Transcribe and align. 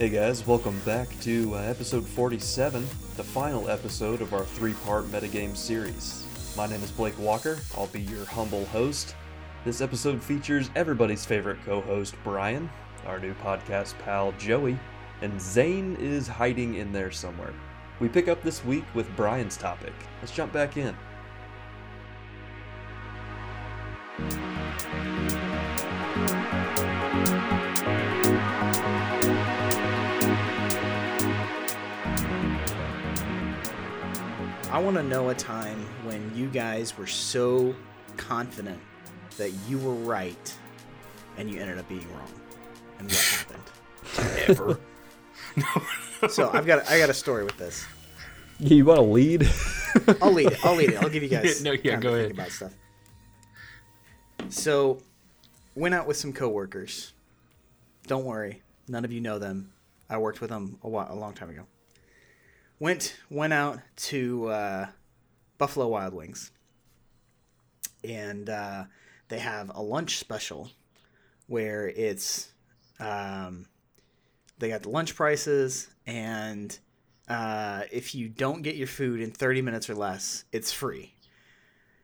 Hey 0.00 0.08
guys, 0.08 0.46
welcome 0.46 0.80
back 0.86 1.08
to 1.20 1.54
uh, 1.54 1.58
episode 1.58 2.06
47, 2.06 2.86
the 3.16 3.22
final 3.22 3.68
episode 3.68 4.22
of 4.22 4.32
our 4.32 4.46
three 4.46 4.72
part 4.72 5.04
metagame 5.10 5.54
series. 5.54 6.24
My 6.56 6.66
name 6.66 6.82
is 6.82 6.90
Blake 6.90 7.18
Walker, 7.18 7.58
I'll 7.76 7.86
be 7.88 8.00
your 8.00 8.24
humble 8.24 8.64
host. 8.64 9.14
This 9.62 9.82
episode 9.82 10.22
features 10.22 10.70
everybody's 10.74 11.26
favorite 11.26 11.58
co 11.66 11.82
host, 11.82 12.14
Brian, 12.24 12.70
our 13.04 13.18
new 13.18 13.34
podcast 13.34 13.98
pal, 13.98 14.32
Joey, 14.38 14.78
and 15.20 15.38
Zane 15.38 15.96
is 15.96 16.26
hiding 16.26 16.76
in 16.76 16.94
there 16.94 17.10
somewhere. 17.10 17.52
We 18.00 18.08
pick 18.08 18.26
up 18.26 18.42
this 18.42 18.64
week 18.64 18.84
with 18.94 19.14
Brian's 19.16 19.58
topic. 19.58 19.92
Let's 20.22 20.32
jump 20.32 20.50
back 20.50 20.78
in. 20.78 20.96
To 35.00 35.08
know 35.08 35.30
a 35.30 35.34
time 35.34 35.78
when 36.04 36.30
you 36.34 36.48
guys 36.48 36.96
were 36.98 37.06
so 37.06 37.74
confident 38.16 38.80
that 39.36 39.50
you 39.68 39.78
were 39.78 39.94
right 39.94 40.54
and 41.36 41.50
you 41.50 41.60
ended 41.60 41.78
up 41.78 41.88
being 41.88 42.06
wrong. 42.12 42.32
And 42.98 43.08
what 43.10 43.18
happened? 44.18 44.48
Ever. 44.48 44.80
So 46.28 46.50
I've 46.52 46.66
got 46.66 46.86
I 46.90 46.98
got 46.98 47.08
a 47.08 47.14
story 47.14 47.44
with 47.44 47.56
this. 47.56 47.86
You 48.58 48.84
want 48.84 48.98
to 48.98 49.02
lead? 49.04 49.48
I'll 50.20 50.32
lead 50.32 50.52
it. 50.52 50.58
I'll 50.66 50.74
lead 50.76 50.90
it. 50.90 51.02
I'll 51.02 51.08
give 51.08 51.22
you 51.22 51.30
guys 51.30 51.62
No, 51.64 51.72
yeah, 51.72 51.92
time 51.92 52.00
go 52.00 52.10
to 52.10 52.14
ahead. 52.16 52.26
think 52.26 52.38
about 52.38 52.50
stuff. 52.52 52.74
So, 54.50 54.98
went 55.74 55.94
out 55.94 56.06
with 56.06 56.18
some 56.18 56.34
coworkers. 56.34 57.14
Don't 58.06 58.26
worry, 58.26 58.60
none 58.86 59.02
of 59.06 59.12
you 59.12 59.22
know 59.22 59.38
them. 59.38 59.72
I 60.10 60.18
worked 60.18 60.42
with 60.42 60.50
them 60.50 60.76
a, 60.82 60.88
while, 60.90 61.06
a 61.10 61.14
long 61.14 61.32
time 61.32 61.48
ago. 61.48 61.62
Went 62.80 63.16
went 63.30 63.52
out 63.52 63.78
to 63.96 64.48
uh, 64.48 64.86
Buffalo 65.58 65.86
Wild 65.86 66.14
Wings, 66.14 66.50
and 68.02 68.50
uh, 68.50 68.84
they 69.28 69.38
have 69.38 69.70
a 69.74 69.82
lunch 69.82 70.18
special 70.18 70.70
where 71.46 71.88
it's 71.88 72.48
um, 72.98 73.66
they 74.58 74.68
got 74.68 74.82
the 74.82 74.88
lunch 74.88 75.14
prices 75.14 75.88
and 76.06 76.78
uh, 77.30 77.84
if 77.92 78.14
you 78.14 78.28
don't 78.28 78.62
get 78.62 78.74
your 78.74 78.88
food 78.88 79.20
in 79.20 79.30
30 79.30 79.62
minutes 79.62 79.88
or 79.88 79.94
less, 79.94 80.44
it's 80.50 80.72
free. 80.72 81.14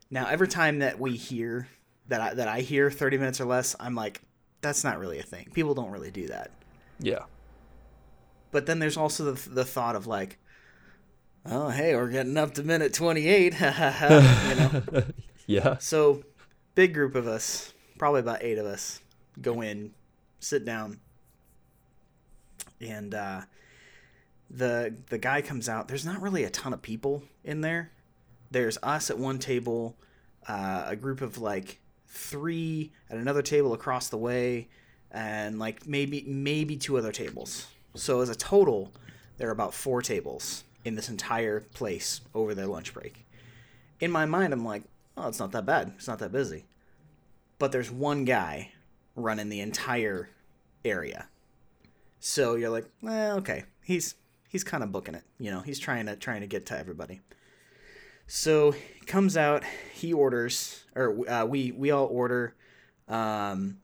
Now, 0.09 0.27
every 0.27 0.47
time 0.47 0.79
that 0.79 0.99
we 0.99 1.17
hear 1.17 1.67
that 2.07 2.21
I, 2.21 2.33
that 2.35 2.47
I 2.47 2.61
hear 2.61 2.89
30 2.89 3.17
minutes 3.17 3.41
or 3.41 3.45
less, 3.45 3.75
I'm 3.77 3.93
like, 3.93 4.21
that's 4.61 4.85
not 4.85 4.97
really 4.97 5.19
a 5.19 5.23
thing. 5.23 5.49
People 5.53 5.73
don't 5.73 5.91
really 5.91 6.11
do 6.11 6.27
that. 6.27 6.51
yeah. 6.99 7.23
But 8.51 8.65
then 8.65 8.79
there's 8.79 8.95
also 8.95 9.33
the, 9.33 9.49
the 9.49 9.65
thought 9.65 9.97
of 9.97 10.07
like, 10.07 10.39
oh, 11.49 11.69
hey, 11.69 11.95
we're 11.95 12.09
getting 12.09 12.37
up 12.37 12.53
to 12.55 12.63
minute 12.63 12.93
28. 12.93 13.53
you 13.59 13.59
know? 13.59 14.83
Yeah. 15.49 15.77
So, 15.77 16.23
big 16.75 16.93
group 16.93 17.15
of 17.15 17.25
us, 17.25 17.73
probably 17.97 18.19
about 18.19 18.43
eight 18.43 18.57
of 18.57 18.65
us, 18.65 18.99
go 19.41 19.61
in, 19.61 19.93
sit 20.41 20.65
down, 20.65 20.99
and 22.81 23.15
uh, 23.15 23.41
the 24.49 24.93
the 25.07 25.17
guy 25.17 25.41
comes 25.41 25.69
out. 25.69 25.87
There's 25.87 26.05
not 26.05 26.21
really 26.21 26.43
a 26.43 26.49
ton 26.49 26.73
of 26.73 26.81
people 26.81 27.23
in 27.45 27.61
there. 27.61 27.91
There's 28.51 28.77
us 28.83 29.09
at 29.09 29.17
one 29.17 29.39
table, 29.39 29.95
uh, 30.49 30.83
a 30.87 30.97
group 30.97 31.21
of 31.21 31.37
like 31.37 31.79
three 32.07 32.91
at 33.09 33.17
another 33.17 33.41
table 33.41 33.73
across 33.73 34.09
the 34.09 34.17
way, 34.17 34.67
and 35.11 35.59
like 35.59 35.87
maybe 35.87 36.25
maybe 36.27 36.75
two 36.75 36.97
other 36.97 37.13
tables. 37.13 37.67
So 37.95 38.19
as 38.19 38.27
a 38.27 38.35
total, 38.35 38.91
there 39.37 39.47
are 39.47 39.53
about 39.53 39.73
four 39.73 40.01
tables 40.01 40.65
in 40.87 40.95
this 40.95 41.09
entire 41.09 41.59
place 41.59 42.21
over 42.33 42.55
their 42.55 42.65
lunch 42.65 42.93
break. 42.93 43.25
In 43.99 44.09
my 44.09 44.25
mind, 44.25 44.53
I'm 44.53 44.63
like, 44.63 44.83
oh, 45.17 45.27
it's 45.27 45.39
not 45.39 45.51
that 45.51 45.65
bad. 45.65 45.91
It's 45.97 46.07
not 46.07 46.19
that 46.19 46.31
busy. 46.31 46.65
But 47.59 47.73
there's 47.73 47.91
one 47.91 48.23
guy 48.23 48.71
running 49.13 49.49
the 49.49 49.59
entire 49.59 50.29
area. 50.85 51.27
So 52.21 52.55
you're 52.55 52.69
like, 52.69 52.85
eh, 53.05 53.33
okay, 53.33 53.65
he's 53.83 54.15
he's 54.47 54.63
kind 54.63 54.81
of 54.81 54.93
booking 54.93 55.13
it. 55.13 55.23
You 55.39 55.51
know, 55.51 55.59
he's 55.59 55.77
trying 55.77 56.05
to 56.05 56.15
trying 56.15 56.39
to 56.39 56.47
get 56.47 56.65
to 56.67 56.79
everybody. 56.79 57.19
So 58.25 58.73
comes 59.07 59.35
out, 59.35 59.63
he 59.93 60.13
orders, 60.13 60.85
or 60.95 61.29
uh, 61.29 61.45
we 61.45 61.73
we 61.73 61.91
all 61.91 62.05
order, 62.05 62.55
um, 63.09 63.79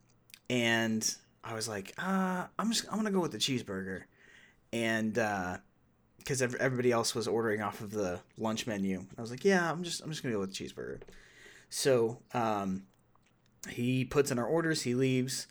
and 0.49 1.15
I 1.43 1.53
was 1.53 1.67
like, 1.67 1.93
uh, 1.97 2.45
I'm 2.57 2.71
just 2.71 2.85
I'm 2.89 2.97
gonna 2.97 3.11
go 3.11 3.19
with 3.19 3.33
the 3.33 3.37
cheeseburger, 3.39 4.03
and 4.71 5.17
because 6.23 6.41
everybody 6.41 6.91
else 6.91 7.13
was 7.13 7.27
ordering 7.27 7.61
off 7.61 7.81
of 7.81 7.91
the 7.91 8.19
lunch 8.37 8.65
menu, 8.65 9.05
I 9.17 9.21
was 9.21 9.29
like, 9.29 9.43
yeah, 9.43 9.69
I'm 9.69 9.83
just 9.83 10.01
I'm 10.01 10.09
just 10.09 10.23
gonna 10.23 10.33
go 10.33 10.39
with 10.39 10.53
cheeseburger. 10.53 11.01
So 11.69 12.19
um, 12.33 12.83
he 13.69 14.05
puts 14.05 14.31
in 14.31 14.39
our 14.39 14.45
orders, 14.45 14.83
he 14.83 14.95
leaves. 14.95 15.47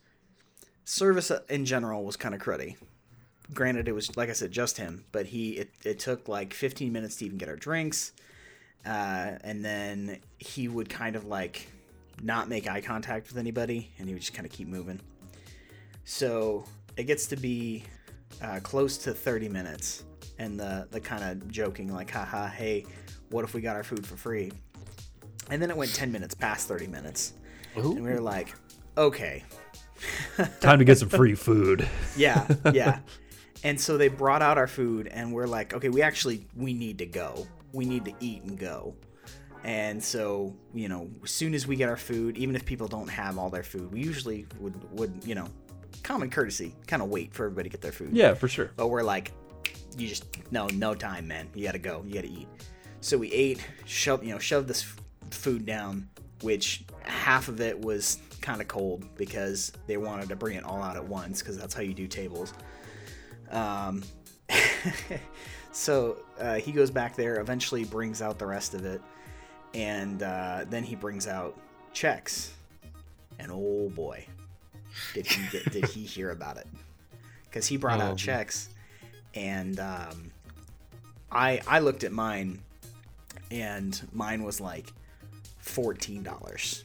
Service 0.85 1.31
uh, 1.31 1.41
in 1.49 1.65
general 1.65 2.05
was 2.05 2.17
kind 2.17 2.35
of 2.35 2.41
cruddy. 2.41 2.77
Granted, 3.53 3.87
it 3.87 3.93
was 3.93 4.17
like 4.17 4.31
I 4.31 4.33
said, 4.33 4.51
just 4.51 4.79
him, 4.79 5.05
but 5.13 5.27
he 5.27 5.53
it, 5.53 5.71
it 5.85 5.99
took 5.99 6.29
like 6.29 6.55
15 6.55 6.93
minutes 6.93 7.17
to 7.17 7.27
even 7.27 7.39
get 7.39 7.49
our 7.49 7.57
drinks, 7.57 8.13
uh, 8.87 9.33
and 9.43 9.65
then 9.65 10.21
he 10.39 10.69
would 10.69 10.89
kind 10.89 11.17
of 11.17 11.27
like 11.27 11.69
not 12.23 12.49
make 12.49 12.69
eye 12.69 12.81
contact 12.81 13.29
with 13.29 13.37
anybody, 13.37 13.91
and 13.99 14.09
he 14.09 14.15
would 14.15 14.23
just 14.23 14.35
kind 14.35 14.47
of 14.47 14.53
keep 14.53 14.69
moving. 14.69 15.01
So 16.05 16.65
it 16.97 17.05
gets 17.05 17.27
to 17.29 17.37
be 17.37 17.85
uh, 18.41 18.61
close 18.63 18.99
to 18.99 19.13
30 19.13 19.49
minutes, 19.49 20.05
and 20.43 20.59
the 20.59 20.87
the 20.91 21.01
kind 21.01 21.23
of 21.25 21.49
joking 21.51 21.93
like, 21.93 22.11
haha, 22.11 22.49
hey, 22.49 22.85
what 23.31 23.45
if 23.45 23.55
we 23.55 23.61
got 23.61 23.77
our 23.77 23.85
food 23.85 24.07
for 24.07 24.17
free? 24.17 24.53
And 25.51 25.61
then 25.61 25.71
it 25.71 25.77
went 25.77 25.95
10 25.95 26.11
minutes 26.13 26.35
past 26.35 26.69
30 26.69 26.87
minutes, 26.87 27.35
and 27.75 27.95
we 27.95 28.11
were 28.11 28.21
like, 28.21 28.55
okay, 28.97 29.45
Time 30.61 30.79
to 30.79 30.85
get 30.85 30.99
some 30.99 31.09
free 31.09 31.35
food. 31.35 31.89
yeah, 32.17 32.47
yeah. 32.73 32.99
And 33.65 33.81
so 33.81 33.97
they 33.97 34.09
brought 34.09 34.43
out 34.43 34.59
our 34.59 34.67
food, 34.67 35.07
and 35.07 35.33
we're 35.33 35.47
like, 35.47 35.75
okay, 35.75 35.89
we 35.89 36.03
actually 36.03 36.47
we 36.57 36.73
need 36.73 36.99
to 36.99 37.07
go. 37.07 37.47
We 37.73 37.85
need 37.85 38.05
to 38.07 38.13
eat 38.21 38.43
and 38.43 38.59
go. 38.59 38.95
And 39.65 40.03
so 40.03 40.57
you 40.75 40.89
know, 40.89 41.09
as 41.23 41.31
soon 41.31 41.55
as 41.55 41.67
we 41.67 41.77
get 41.77 41.89
our 41.89 41.97
food, 41.97 42.37
even 42.37 42.57
if 42.57 42.65
people 42.65 42.89
don't 42.89 43.09
have 43.09 43.39
all 43.39 43.51
their 43.51 43.63
food, 43.63 43.93
we 43.93 44.01
usually 44.01 44.47
would 44.59 44.99
would 44.99 45.23
you 45.25 45.37
know, 45.37 45.47
common 46.03 46.31
courtesy, 46.31 46.75
kind 46.87 47.03
of 47.03 47.09
wait 47.09 47.33
for 47.33 47.45
everybody 47.45 47.69
to 47.69 47.73
get 47.73 47.81
their 47.81 47.93
food. 47.93 48.11
Yeah, 48.13 48.35
for 48.35 48.49
sure. 48.49 48.73
But 48.77 48.89
we're 48.89 49.05
like, 49.05 49.33
you 49.97 50.09
just 50.09 50.25
no, 50.51 50.67
no 50.69 50.95
time, 50.95 51.27
man. 51.29 51.49
You 51.55 51.65
gotta 51.65 51.79
go. 51.79 52.03
You 52.07 52.15
gotta 52.15 52.29
eat. 52.29 52.49
So 53.01 53.19
we 53.19 53.33
ate, 53.33 53.65
shoved, 53.85 54.25
you 54.25 54.33
know, 54.33 54.39
shoved 54.39 54.69
this 54.69 54.83
f- 54.83 54.97
food 55.31 55.67
down, 55.67 56.09
which 56.43 56.85
half 57.03 57.49
of 57.49 57.61
it 57.61 57.81
was 57.81 58.19
kind 58.41 58.61
of 58.61 58.69
cold 58.69 59.05
because 59.17 59.73
they 59.87 59.97
wanted 59.97 60.29
to 60.29 60.37
bring 60.37 60.57
it 60.57 60.65
all 60.65 60.83
out 60.83 60.97
at 60.97 61.05
once 61.05 61.41
because 61.41 61.59
that's 61.59 61.75
how 61.75 61.83
you 61.83 61.95
do 61.95 62.07
tables. 62.07 62.55
Um, 63.51 64.03
so 65.73 66.19
uh, 66.39 66.55
he 66.55 66.73
goes 66.73 66.91
back 66.91 67.17
there, 67.17 67.41
eventually 67.41 67.85
brings 67.85 68.23
out 68.23 68.39
the 68.39 68.47
rest 68.47 68.75
of 68.75 68.85
it, 68.85 69.01
and 69.75 70.23
uh, 70.23 70.65
then 70.69 70.85
he 70.85 70.95
brings 70.95 71.27
out 71.27 71.59
checks. 71.93 72.53
And 73.39 73.51
oh 73.53 73.91
boy, 73.95 74.27
did 75.15 75.27
he 75.27 75.49
get, 75.51 75.73
did 75.73 75.87
he 75.87 76.05
hear 76.05 76.31
about 76.31 76.57
it? 76.57 76.67
Because 77.45 77.67
he 77.67 77.77
brought 77.77 78.01
Oh, 78.01 78.05
out 78.05 78.17
checks, 78.19 78.69
and 79.35 79.79
um, 79.81 80.31
I 81.31 81.61
I 81.67 81.79
looked 81.79 82.05
at 82.05 82.13
mine, 82.13 82.61
and 83.51 84.01
mine 84.13 84.43
was 84.45 84.61
like 84.61 84.93
fourteen 85.59 86.23
dollars. 86.23 86.85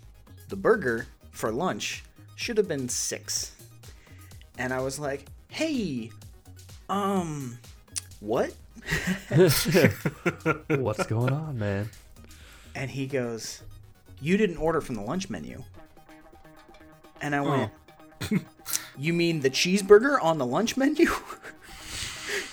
The 0.50 0.56
burger 0.56 1.08
for 1.32 1.52
lunch 1.52 2.04
should 2.36 2.58
have 2.58 2.68
been 2.68 2.88
six, 2.90 3.52
and 4.58 4.74
I 4.74 4.80
was 4.80 5.00
like, 5.00 5.26
"Hey, 5.50 6.12
um, 6.90 7.58
what?" 8.20 8.54
What's 10.70 11.06
going 11.06 11.34
on, 11.34 11.60
man? 11.60 11.90
And 12.76 12.90
he 12.90 13.08
goes, 13.08 13.64
"You 14.22 14.38
didn't 14.38 14.58
order 14.58 14.82
from 14.82 14.96
the 14.96 15.02
lunch 15.02 15.30
menu." 15.30 15.64
And 17.22 17.36
I 17.36 17.42
went, 17.42 17.72
"You 18.98 19.14
mean 19.14 19.42
the 19.42 19.50
cheeseburger 19.50 20.22
on 20.22 20.38
the 20.38 20.46
lunch 20.46 20.78
menu?" 20.78 21.10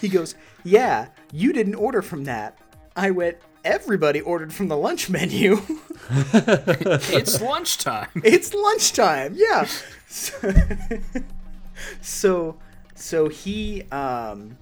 He 0.00 0.08
goes, 0.08 0.34
"Yeah, 0.62 1.08
you 1.32 1.52
didn't 1.52 1.74
order 1.74 2.02
from 2.02 2.24
that." 2.24 2.58
I 2.96 3.10
went, 3.10 3.38
"Everybody 3.64 4.20
ordered 4.20 4.52
from 4.52 4.68
the 4.68 4.76
lunch 4.76 5.08
menu." 5.08 5.62
it's 6.10 7.40
lunchtime. 7.40 8.08
it's 8.24 8.52
lunchtime. 8.54 9.34
Yeah. 9.36 9.66
So, 10.06 10.52
so, 12.00 12.56
so 12.94 13.28
he 13.28 13.82
um 13.90 14.56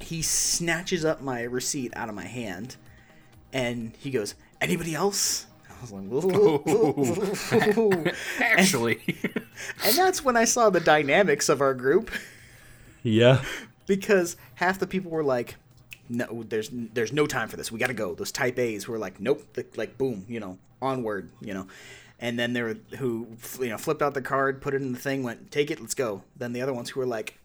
he 0.00 0.22
snatches 0.22 1.04
up 1.04 1.20
my 1.20 1.42
receipt 1.42 1.92
out 1.96 2.08
of 2.08 2.14
my 2.14 2.26
hand, 2.26 2.76
and 3.52 3.92
he 3.98 4.10
goes, 4.10 4.34
"Anybody 4.60 4.94
else?" 4.94 5.46
I 5.68 5.80
was 5.80 5.92
like, 5.92 6.04
"Ooh." 6.10 8.04
Actually, 8.40 9.00
and 9.84 9.96
that's 9.96 10.24
when 10.24 10.36
I 10.36 10.44
saw 10.44 10.70
the 10.70 10.80
dynamics 10.80 11.48
of 11.48 11.60
our 11.60 11.74
group. 11.74 12.10
Yeah. 13.02 13.42
Because 13.86 14.36
half 14.56 14.78
the 14.78 14.86
people 14.86 15.10
were 15.10 15.24
like, 15.24 15.56
"No, 16.08 16.44
there's 16.48 16.70
there's 16.72 17.12
no 17.12 17.26
time 17.26 17.48
for 17.48 17.56
this. 17.56 17.72
We 17.72 17.78
got 17.78 17.88
to 17.88 17.94
go." 17.94 18.14
Those 18.14 18.32
Type 18.32 18.58
A's 18.58 18.86
were 18.86 18.98
like, 18.98 19.20
"Nope," 19.20 19.42
like, 19.56 19.76
like 19.76 19.98
boom, 19.98 20.24
you 20.28 20.40
know, 20.40 20.58
onward, 20.82 21.30
you 21.40 21.54
know. 21.54 21.66
And 22.18 22.38
then 22.38 22.52
there 22.52 22.64
were 22.64 22.96
who 22.98 23.28
you 23.60 23.68
know 23.68 23.78
flipped 23.78 24.02
out 24.02 24.14
the 24.14 24.22
card, 24.22 24.60
put 24.62 24.74
it 24.74 24.82
in 24.82 24.92
the 24.92 24.98
thing, 24.98 25.22
went, 25.22 25.50
"Take 25.50 25.70
it, 25.70 25.80
let's 25.80 25.94
go." 25.94 26.22
Then 26.36 26.52
the 26.52 26.62
other 26.62 26.72
ones 26.72 26.90
who 26.90 27.00
were 27.00 27.06
like, 27.06 27.38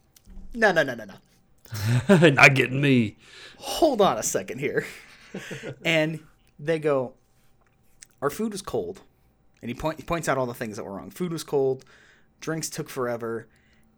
"No, 0.54 0.72
no, 0.72 0.82
no, 0.82 0.94
no, 0.94 1.04
no. 1.04 2.28
Not 2.30 2.54
getting 2.54 2.80
me. 2.80 3.16
Hold 3.58 4.00
on 4.00 4.18
a 4.18 4.22
second 4.22 4.58
here." 4.58 4.84
and 5.84 6.20
they 6.58 6.78
go, 6.78 7.14
"Our 8.20 8.30
food 8.30 8.52
was 8.52 8.62
cold," 8.62 9.00
and 9.60 9.68
he, 9.68 9.74
point, 9.74 9.98
he 9.98 10.04
points 10.04 10.28
out 10.28 10.38
all 10.38 10.46
the 10.46 10.54
things 10.54 10.76
that 10.76 10.84
were 10.84 10.92
wrong. 10.92 11.10
Food 11.10 11.32
was 11.32 11.44
cold, 11.44 11.84
drinks 12.40 12.70
took 12.70 12.88
forever, 12.88 13.46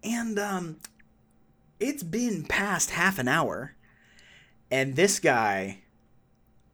and 0.03 0.39
um, 0.39 0.77
it's 1.81 2.03
been 2.03 2.45
past 2.45 2.91
half 2.91 3.19
an 3.19 3.29
hour, 3.29 3.75
and 4.71 4.97
this 4.97 5.21
guy 5.21 5.81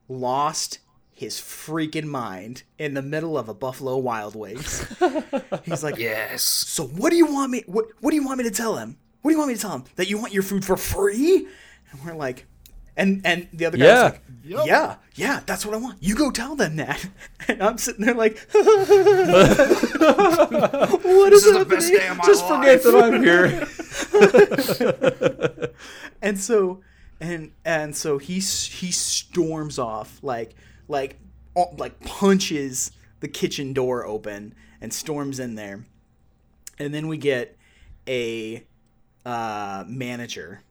lost 0.08 0.78
his 1.10 1.36
freaking 1.36 2.04
mind 2.04 2.62
in 2.78 2.94
the 2.94 3.02
middle 3.02 3.36
of 3.36 3.48
a 3.48 3.54
Buffalo 3.54 3.96
Wild 3.98 4.34
Wings. 4.34 4.86
He's 5.64 5.82
like, 5.84 5.98
Yes. 5.98 6.42
"So 6.42 6.86
what 6.86 7.10
do 7.10 7.16
you 7.16 7.26
want 7.26 7.50
me? 7.50 7.62
What 7.66 7.86
What 8.00 8.10
do 8.10 8.16
you 8.16 8.24
want 8.24 8.38
me 8.38 8.44
to 8.44 8.50
tell 8.50 8.76
him? 8.76 8.96
What 9.22 9.30
do 9.30 9.34
you 9.34 9.38
want 9.38 9.48
me 9.50 9.54
to 9.56 9.60
tell 9.60 9.72
him? 9.72 9.84
That 9.96 10.08
you 10.08 10.18
want 10.18 10.32
your 10.32 10.42
food 10.42 10.64
for 10.64 10.76
free?" 10.76 11.46
And 11.92 12.04
we're 12.04 12.14
like, 12.14 12.46
and 13.00 13.20
and 13.24 13.48
the 13.52 13.66
other 13.66 13.78
guy 13.78 13.84
Yeah. 13.84 14.02
was 14.04 14.12
like, 14.12 14.66
"Yeah, 14.66 14.94
yeah, 15.14 15.40
that's 15.46 15.64
what 15.66 15.74
I 15.74 15.78
want. 15.78 16.02
You 16.02 16.14
go 16.14 16.30
tell 16.30 16.54
them 16.56 16.76
that." 16.76 17.04
And 17.48 17.62
I'm 17.62 17.78
sitting 17.78 18.04
there 18.04 18.14
like, 18.14 18.38
"What 18.52 18.88
This 21.30 21.44
is 21.44 21.46
is 21.46 21.58
the 21.58 21.64
best 21.68 21.90
day 21.92 22.06
of 22.08 22.16
my 22.18 22.24
Just 22.24 22.46
forget 22.46 22.82
that 22.82 22.94
I'm 22.94 23.22
here. 23.30 23.66
and 26.22 26.38
so 26.38 26.80
and 27.20 27.52
and 27.64 27.96
so 27.96 28.18
he 28.18 28.34
he 28.34 28.90
storms 28.92 29.78
off 29.78 30.18
like 30.22 30.54
like 30.88 31.18
like 31.76 32.00
punches 32.00 32.92
the 33.20 33.28
kitchen 33.28 33.72
door 33.72 34.06
open 34.06 34.54
and 34.80 34.92
storms 34.92 35.38
in 35.40 35.54
there 35.56 35.84
and 36.78 36.94
then 36.94 37.08
we 37.08 37.16
get 37.18 37.56
a 38.08 38.64
uh, 39.26 39.84
manager 39.86 40.62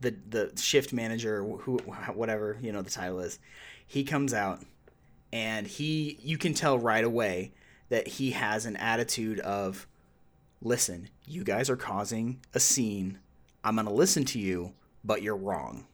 the 0.00 0.14
the 0.28 0.52
shift 0.56 0.92
manager 0.92 1.42
who 1.42 1.78
whatever 2.14 2.58
you 2.60 2.72
know 2.72 2.82
the 2.82 2.90
title 2.90 3.20
is 3.20 3.38
he 3.86 4.04
comes 4.04 4.32
out 4.32 4.60
and 5.32 5.66
he 5.66 6.18
you 6.22 6.38
can 6.38 6.54
tell 6.54 6.78
right 6.78 7.04
away 7.04 7.52
that 7.88 8.06
he 8.06 8.32
has 8.32 8.66
an 8.66 8.76
attitude 8.76 9.40
of 9.40 9.86
listen 10.60 11.08
you 11.24 11.44
guys 11.44 11.68
are 11.68 11.76
causing 11.76 12.40
a 12.54 12.60
scene. 12.60 13.18
I'm 13.64 13.76
gonna 13.76 13.92
listen 13.92 14.24
to 14.26 14.38
you 14.38 14.72
but 15.04 15.22
you're 15.22 15.36
wrong. 15.36 15.86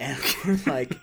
And 0.00 0.18
we're 0.46 0.60
like 0.66 0.98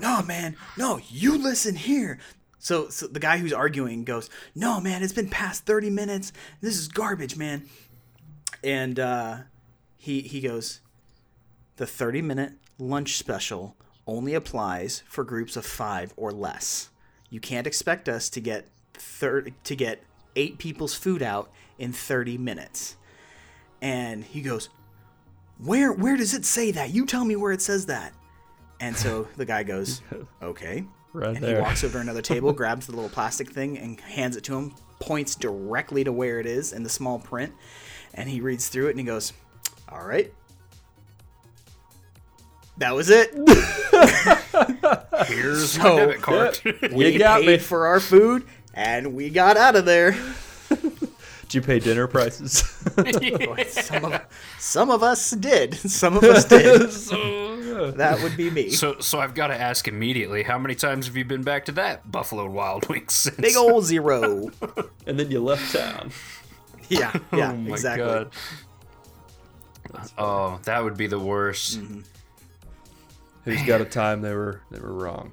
no 0.00 0.22
man. 0.22 0.56
No 0.76 1.00
you 1.08 1.38
listen 1.38 1.76
here. 1.76 2.18
So, 2.58 2.88
so 2.88 3.06
the 3.06 3.20
guy 3.20 3.38
who's 3.38 3.52
arguing 3.52 4.04
goes 4.04 4.28
no 4.54 4.80
man 4.80 5.02
it's 5.02 5.12
been 5.12 5.28
past 5.28 5.66
30 5.66 5.90
minutes. 5.90 6.32
This 6.60 6.76
is 6.76 6.88
garbage 6.88 7.36
man. 7.36 7.68
And 8.62 8.98
uh, 8.98 9.36
he 9.96 10.22
he 10.22 10.40
goes 10.40 10.80
the 11.76 11.86
30 11.86 12.22
minute 12.22 12.52
lunch 12.78 13.16
special 13.16 13.76
only 14.06 14.34
applies 14.34 15.02
for 15.06 15.24
groups 15.24 15.56
of 15.56 15.64
five 15.64 16.12
or 16.16 16.32
less. 16.32 16.90
You 17.30 17.40
can't 17.40 17.66
expect 17.66 18.08
us 18.08 18.28
to 18.30 18.40
get 18.40 18.68
thir- 18.92 19.46
to 19.64 19.76
get 19.76 20.02
eight 20.36 20.58
people's 20.58 20.94
food 20.94 21.22
out 21.22 21.50
in 21.78 21.92
30 21.92 22.38
minutes. 22.38 22.96
And 23.80 24.24
he 24.24 24.40
goes 24.40 24.68
where 25.58 25.92
where 25.92 26.16
does 26.16 26.34
it 26.34 26.44
say 26.44 26.70
that? 26.72 26.90
You 26.90 27.06
tell 27.06 27.24
me 27.24 27.36
where 27.36 27.52
it 27.52 27.62
says 27.62 27.86
that. 27.86 28.12
And 28.80 28.96
so 28.96 29.28
the 29.36 29.44
guy 29.46 29.62
goes 29.62 30.02
okay. 30.42 30.84
Right 31.12 31.36
and 31.36 31.44
there. 31.44 31.56
he 31.56 31.62
walks 31.62 31.84
over 31.84 31.94
to 31.94 32.00
another 32.00 32.22
table 32.22 32.52
grabs 32.54 32.86
the 32.86 32.92
little 32.92 33.10
plastic 33.10 33.50
thing 33.50 33.78
and 33.78 34.00
hands 34.00 34.36
it 34.36 34.44
to 34.44 34.56
him 34.56 34.74
points 35.00 35.34
directly 35.34 36.02
to 36.04 36.12
where 36.12 36.40
it 36.40 36.46
is 36.46 36.72
in 36.72 36.82
the 36.82 36.88
small 36.88 37.18
print. 37.18 37.52
And 38.14 38.28
he 38.28 38.40
reads 38.40 38.68
through 38.68 38.88
it 38.88 38.90
and 38.90 38.98
he 38.98 39.04
goes 39.04 39.32
all 39.88 40.04
right 40.04 40.32
that 42.78 42.94
was 42.94 43.10
it 43.10 43.32
Here's 45.28 45.70
So- 45.72 45.82
my 45.82 45.96
debit 45.96 46.22
card. 46.22 46.60
we 46.92 47.16
got 47.18 47.40
paid 47.40 47.46
me. 47.46 47.58
for 47.58 47.86
our 47.86 48.00
food 48.00 48.46
and 48.74 49.14
we 49.14 49.30
got 49.30 49.56
out 49.56 49.76
of 49.76 49.84
there 49.84 50.12
Did 50.68 51.54
you 51.54 51.60
pay 51.62 51.78
dinner 51.78 52.06
prices? 52.08 52.62
some 53.68 54.04
of, 54.06 54.20
some 54.58 54.90
of 54.90 55.02
us 55.02 55.30
did 55.32 55.74
some 55.74 56.16
of 56.16 56.24
us 56.24 56.44
did 56.46 56.90
so, 56.90 57.90
that 57.92 58.20
would 58.22 58.36
be 58.36 58.50
me 58.50 58.70
so, 58.70 58.98
so 58.98 59.20
I've 59.20 59.34
got 59.34 59.48
to 59.48 59.60
ask 59.60 59.86
immediately: 59.86 60.42
How 60.42 60.58
many 60.58 60.74
times 60.74 61.06
have 61.06 61.16
you 61.16 61.24
been 61.24 61.42
back 61.42 61.66
to 61.66 61.72
that 61.72 62.10
Buffalo 62.10 62.48
Wild 62.48 62.88
Wings? 62.88 63.12
Since? 63.14 63.36
big 63.36 63.56
old 63.56 63.84
zero 63.84 64.48
and 65.06 65.18
then 65.20 65.30
you 65.30 65.40
left 65.40 65.72
town. 65.74 66.10
yeah 66.88 67.12
yeah 67.32 67.52
oh 67.52 67.56
my 67.56 67.70
exactly 67.70 68.04
god. 68.04 68.30
Oh, 70.18 70.58
that 70.64 70.82
would 70.82 70.96
be 70.96 71.06
the 71.06 71.20
worst. 71.20 71.78
Mm-hmm. 71.80 72.00
Who's 73.44 73.62
got 73.64 73.80
a 73.80 73.84
time 73.84 74.22
they 74.22 74.34
were 74.34 74.62
they 74.70 74.80
were 74.80 74.92
wrong? 74.92 75.32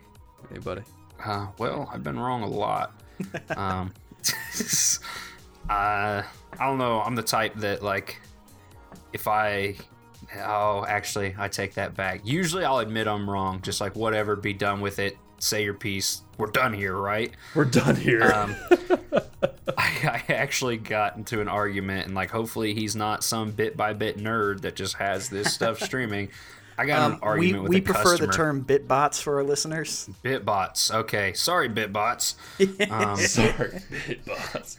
Anybody? 0.49 0.81
Uh, 1.23 1.47
well, 1.57 1.89
I've 1.93 2.03
been 2.03 2.19
wrong 2.19 2.43
a 2.43 2.47
lot. 2.47 2.93
um, 3.55 3.93
uh, 5.69 6.23
I 6.23 6.23
don't 6.59 6.77
know. 6.77 7.01
I'm 7.01 7.15
the 7.15 7.23
type 7.23 7.55
that 7.57 7.81
like, 7.83 8.21
if 9.13 9.27
I, 9.27 9.75
oh, 10.39 10.85
actually, 10.87 11.35
I 11.37 11.47
take 11.47 11.75
that 11.75 11.95
back. 11.95 12.21
Usually, 12.23 12.65
I'll 12.65 12.79
admit 12.79 13.07
I'm 13.07 13.29
wrong. 13.29 13.61
Just 13.61 13.79
like 13.81 13.95
whatever, 13.95 14.35
be 14.35 14.53
done 14.53 14.81
with 14.81 14.99
it. 14.99 15.17
Say 15.39 15.63
your 15.63 15.73
piece. 15.73 16.21
We're 16.37 16.47
done 16.47 16.73
here, 16.73 16.95
right? 16.95 17.31
We're 17.55 17.65
done 17.65 17.95
here. 17.95 18.23
Um, 18.23 18.55
I, 19.77 20.23
I 20.27 20.33
actually 20.33 20.77
got 20.77 21.17
into 21.17 21.41
an 21.41 21.47
argument, 21.47 22.07
and 22.07 22.15
like, 22.15 22.29
hopefully, 22.29 22.73
he's 22.73 22.95
not 22.95 23.23
some 23.23 23.51
bit 23.51 23.77
by 23.77 23.93
bit 23.93 24.17
nerd 24.17 24.61
that 24.61 24.75
just 24.75 24.95
has 24.95 25.29
this 25.29 25.53
stuff 25.53 25.79
streaming. 25.79 26.29
I 26.77 26.85
got 26.85 26.99
Um, 27.01 27.11
an 27.13 27.19
we 27.21 27.27
argument 27.27 27.63
with 27.63 27.69
we 27.71 27.77
a 27.77 27.81
prefer 27.81 28.03
customer. 28.03 28.27
the 28.27 28.33
term 28.33 28.65
bitbots 28.65 29.21
for 29.21 29.37
our 29.37 29.43
listeners. 29.43 30.09
Bitbots. 30.23 30.91
Okay, 30.93 31.33
sorry, 31.33 31.69
Bitbots. 31.69 32.35
Um, 32.91 33.17
Sorry, 33.19 33.81
boss. 34.25 34.77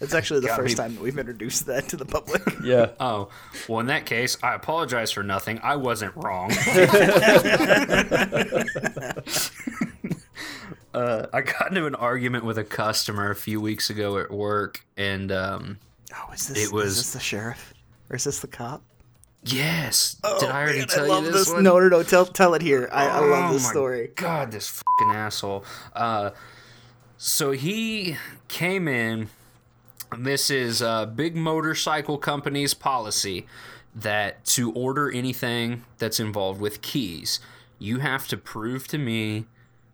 It's 0.00 0.12
actually 0.12 0.40
the 0.40 0.48
Got 0.48 0.56
first 0.58 0.72
me. 0.76 0.82
time 0.82 0.94
that 0.96 1.00
we've 1.02 1.16
introduced 1.18 1.66
that 1.66 1.88
to 1.90 1.96
the 1.96 2.04
public. 2.04 2.42
Yeah. 2.64 2.90
Oh, 2.98 3.28
well, 3.68 3.80
in 3.80 3.86
that 3.86 4.06
case, 4.06 4.36
I 4.42 4.54
apologize 4.54 5.12
for 5.12 5.22
nothing. 5.22 5.60
I 5.62 5.76
wasn't 5.76 6.14
wrong. 6.16 6.50
uh, 10.94 11.26
I 11.32 11.40
got 11.42 11.68
into 11.68 11.86
an 11.86 11.94
argument 11.94 12.44
with 12.44 12.58
a 12.58 12.64
customer 12.64 13.30
a 13.30 13.36
few 13.36 13.60
weeks 13.60 13.90
ago 13.90 14.18
at 14.18 14.30
work, 14.30 14.84
and 14.96 15.30
um, 15.32 15.78
Oh, 16.16 16.32
is 16.32 16.48
this 16.48 16.66
It 16.68 16.72
was- 16.72 16.86
is 16.92 16.96
this 16.98 17.12
the 17.14 17.20
sheriff 17.20 17.74
or 18.10 18.16
is 18.16 18.24
this 18.24 18.40
the 18.40 18.46
cop? 18.46 18.82
Yes, 19.44 20.16
did 20.40 20.48
I 20.48 20.62
already 20.62 20.78
Man, 20.80 20.88
tell 20.88 21.12
I 21.12 21.18
you 21.20 21.30
this, 21.30 21.50
one? 21.50 21.62
No, 21.62 21.78
no, 21.78 21.88
no. 21.88 22.02
Tell 22.02 22.26
tell 22.26 22.54
it 22.54 22.62
here. 22.62 22.88
I, 22.92 23.06
I 23.06 23.18
love 23.20 23.50
Oh 23.50 23.52
this 23.54 23.68
story. 23.68 24.10
God, 24.14 24.50
this 24.50 24.68
fucking 24.68 25.14
asshole. 25.14 25.64
Uh, 25.94 26.30
so 27.16 27.52
he 27.52 28.16
came 28.48 28.88
in. 28.88 29.28
This 30.18 30.50
is 30.50 30.80
a 30.80 31.10
big 31.12 31.34
motorcycle 31.34 32.18
company's 32.18 32.72
policy 32.74 33.46
that 33.94 34.44
to 34.44 34.72
order 34.72 35.10
anything 35.10 35.84
that's 35.98 36.18
involved 36.20 36.60
with 36.60 36.82
keys, 36.82 37.40
you 37.78 37.98
have 37.98 38.26
to 38.28 38.36
prove 38.36 38.88
to 38.88 38.98
me 38.98 39.46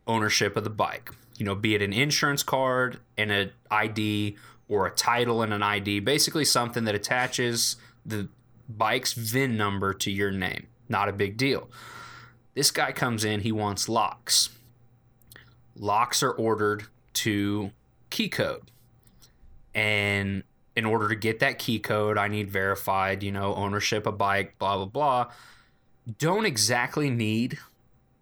ownership 0.06 0.56
of 0.56 0.64
the 0.64 0.70
bike. 0.70 1.10
You 1.36 1.44
know, 1.46 1.54
be 1.54 1.74
it 1.74 1.82
an 1.82 1.92
insurance 1.92 2.42
card 2.42 3.00
and 3.16 3.30
an 3.30 3.52
ID 3.70 4.36
or 4.68 4.86
a 4.86 4.90
title 4.90 5.42
and 5.42 5.52
an 5.52 5.62
ID, 5.62 6.00
basically 6.00 6.44
something 6.44 6.84
that 6.84 6.94
attaches 6.94 7.76
the 8.04 8.28
bike's 8.76 9.12
VIN 9.12 9.56
number 9.56 9.92
to 9.94 10.10
your 10.10 10.30
name. 10.30 10.66
Not 10.88 11.08
a 11.08 11.12
big 11.12 11.36
deal. 11.36 11.68
This 12.54 12.70
guy 12.70 12.92
comes 12.92 13.24
in, 13.24 13.40
he 13.40 13.52
wants 13.52 13.88
locks. 13.88 14.50
Locks 15.76 16.22
are 16.22 16.32
ordered 16.32 16.84
to 17.14 17.70
key 18.10 18.28
code. 18.28 18.70
And 19.74 20.42
in 20.74 20.84
order 20.84 21.08
to 21.08 21.14
get 21.14 21.38
that 21.40 21.58
key 21.58 21.78
code, 21.78 22.18
I 22.18 22.28
need 22.28 22.50
verified, 22.50 23.22
you 23.22 23.32
know, 23.32 23.54
ownership 23.54 24.06
of 24.06 24.18
bike, 24.18 24.58
blah, 24.58 24.76
blah, 24.76 24.86
blah. 24.86 25.32
Don't 26.18 26.44
exactly 26.46 27.08
need 27.10 27.58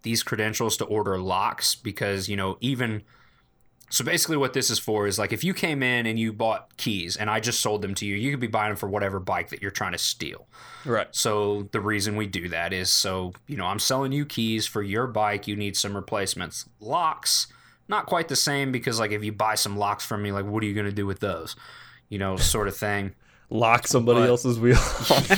these 0.03 0.23
credentials 0.23 0.77
to 0.77 0.85
order 0.85 1.17
locks 1.19 1.75
because, 1.75 2.29
you 2.29 2.35
know, 2.35 2.57
even. 2.61 3.03
So 3.91 4.03
basically, 4.05 4.37
what 4.37 4.53
this 4.53 4.69
is 4.69 4.77
for 4.79 5.07
is 5.07 5.17
like 5.17 5.33
if 5.33 5.43
you 5.43 5.53
came 5.53 5.81
in 5.81 6.05
and 6.05 6.19
you 6.19 6.31
bought 6.31 6.77
keys 6.77 7.15
and 7.15 7.29
I 7.29 7.39
just 7.39 7.59
sold 7.59 7.81
them 7.81 7.95
to 7.95 8.05
you, 8.05 8.15
you 8.15 8.29
could 8.31 8.39
be 8.39 8.47
buying 8.47 8.69
them 8.69 8.77
for 8.77 8.87
whatever 8.87 9.19
bike 9.19 9.49
that 9.49 9.61
you're 9.61 9.71
trying 9.71 9.93
to 9.93 9.97
steal. 9.97 10.47
Right. 10.85 11.07
So 11.11 11.67
the 11.71 11.81
reason 11.81 12.15
we 12.15 12.27
do 12.27 12.49
that 12.49 12.71
is 12.71 12.91
so, 12.91 13.33
you 13.47 13.57
know, 13.57 13.65
I'm 13.65 13.79
selling 13.79 14.11
you 14.11 14.25
keys 14.25 14.67
for 14.67 14.83
your 14.83 15.07
bike, 15.07 15.47
you 15.47 15.55
need 15.55 15.75
some 15.75 15.95
replacements. 15.95 16.65
Locks, 16.79 17.47
not 17.87 18.05
quite 18.05 18.27
the 18.27 18.35
same 18.35 18.71
because 18.71 18.99
like 18.99 19.11
if 19.11 19.23
you 19.23 19.31
buy 19.31 19.55
some 19.55 19.75
locks 19.75 20.05
from 20.05 20.21
me, 20.21 20.31
like 20.31 20.45
what 20.45 20.61
are 20.63 20.67
you 20.67 20.73
going 20.75 20.85
to 20.85 20.91
do 20.91 21.07
with 21.07 21.19
those? 21.19 21.55
You 22.09 22.19
know, 22.19 22.37
sort 22.55 22.67
of 22.67 22.77
thing. 22.77 23.15
lock 23.49 23.87
somebody 23.87 24.19
But- 24.19 24.29
else's 24.29 24.59
wheel 24.59 24.77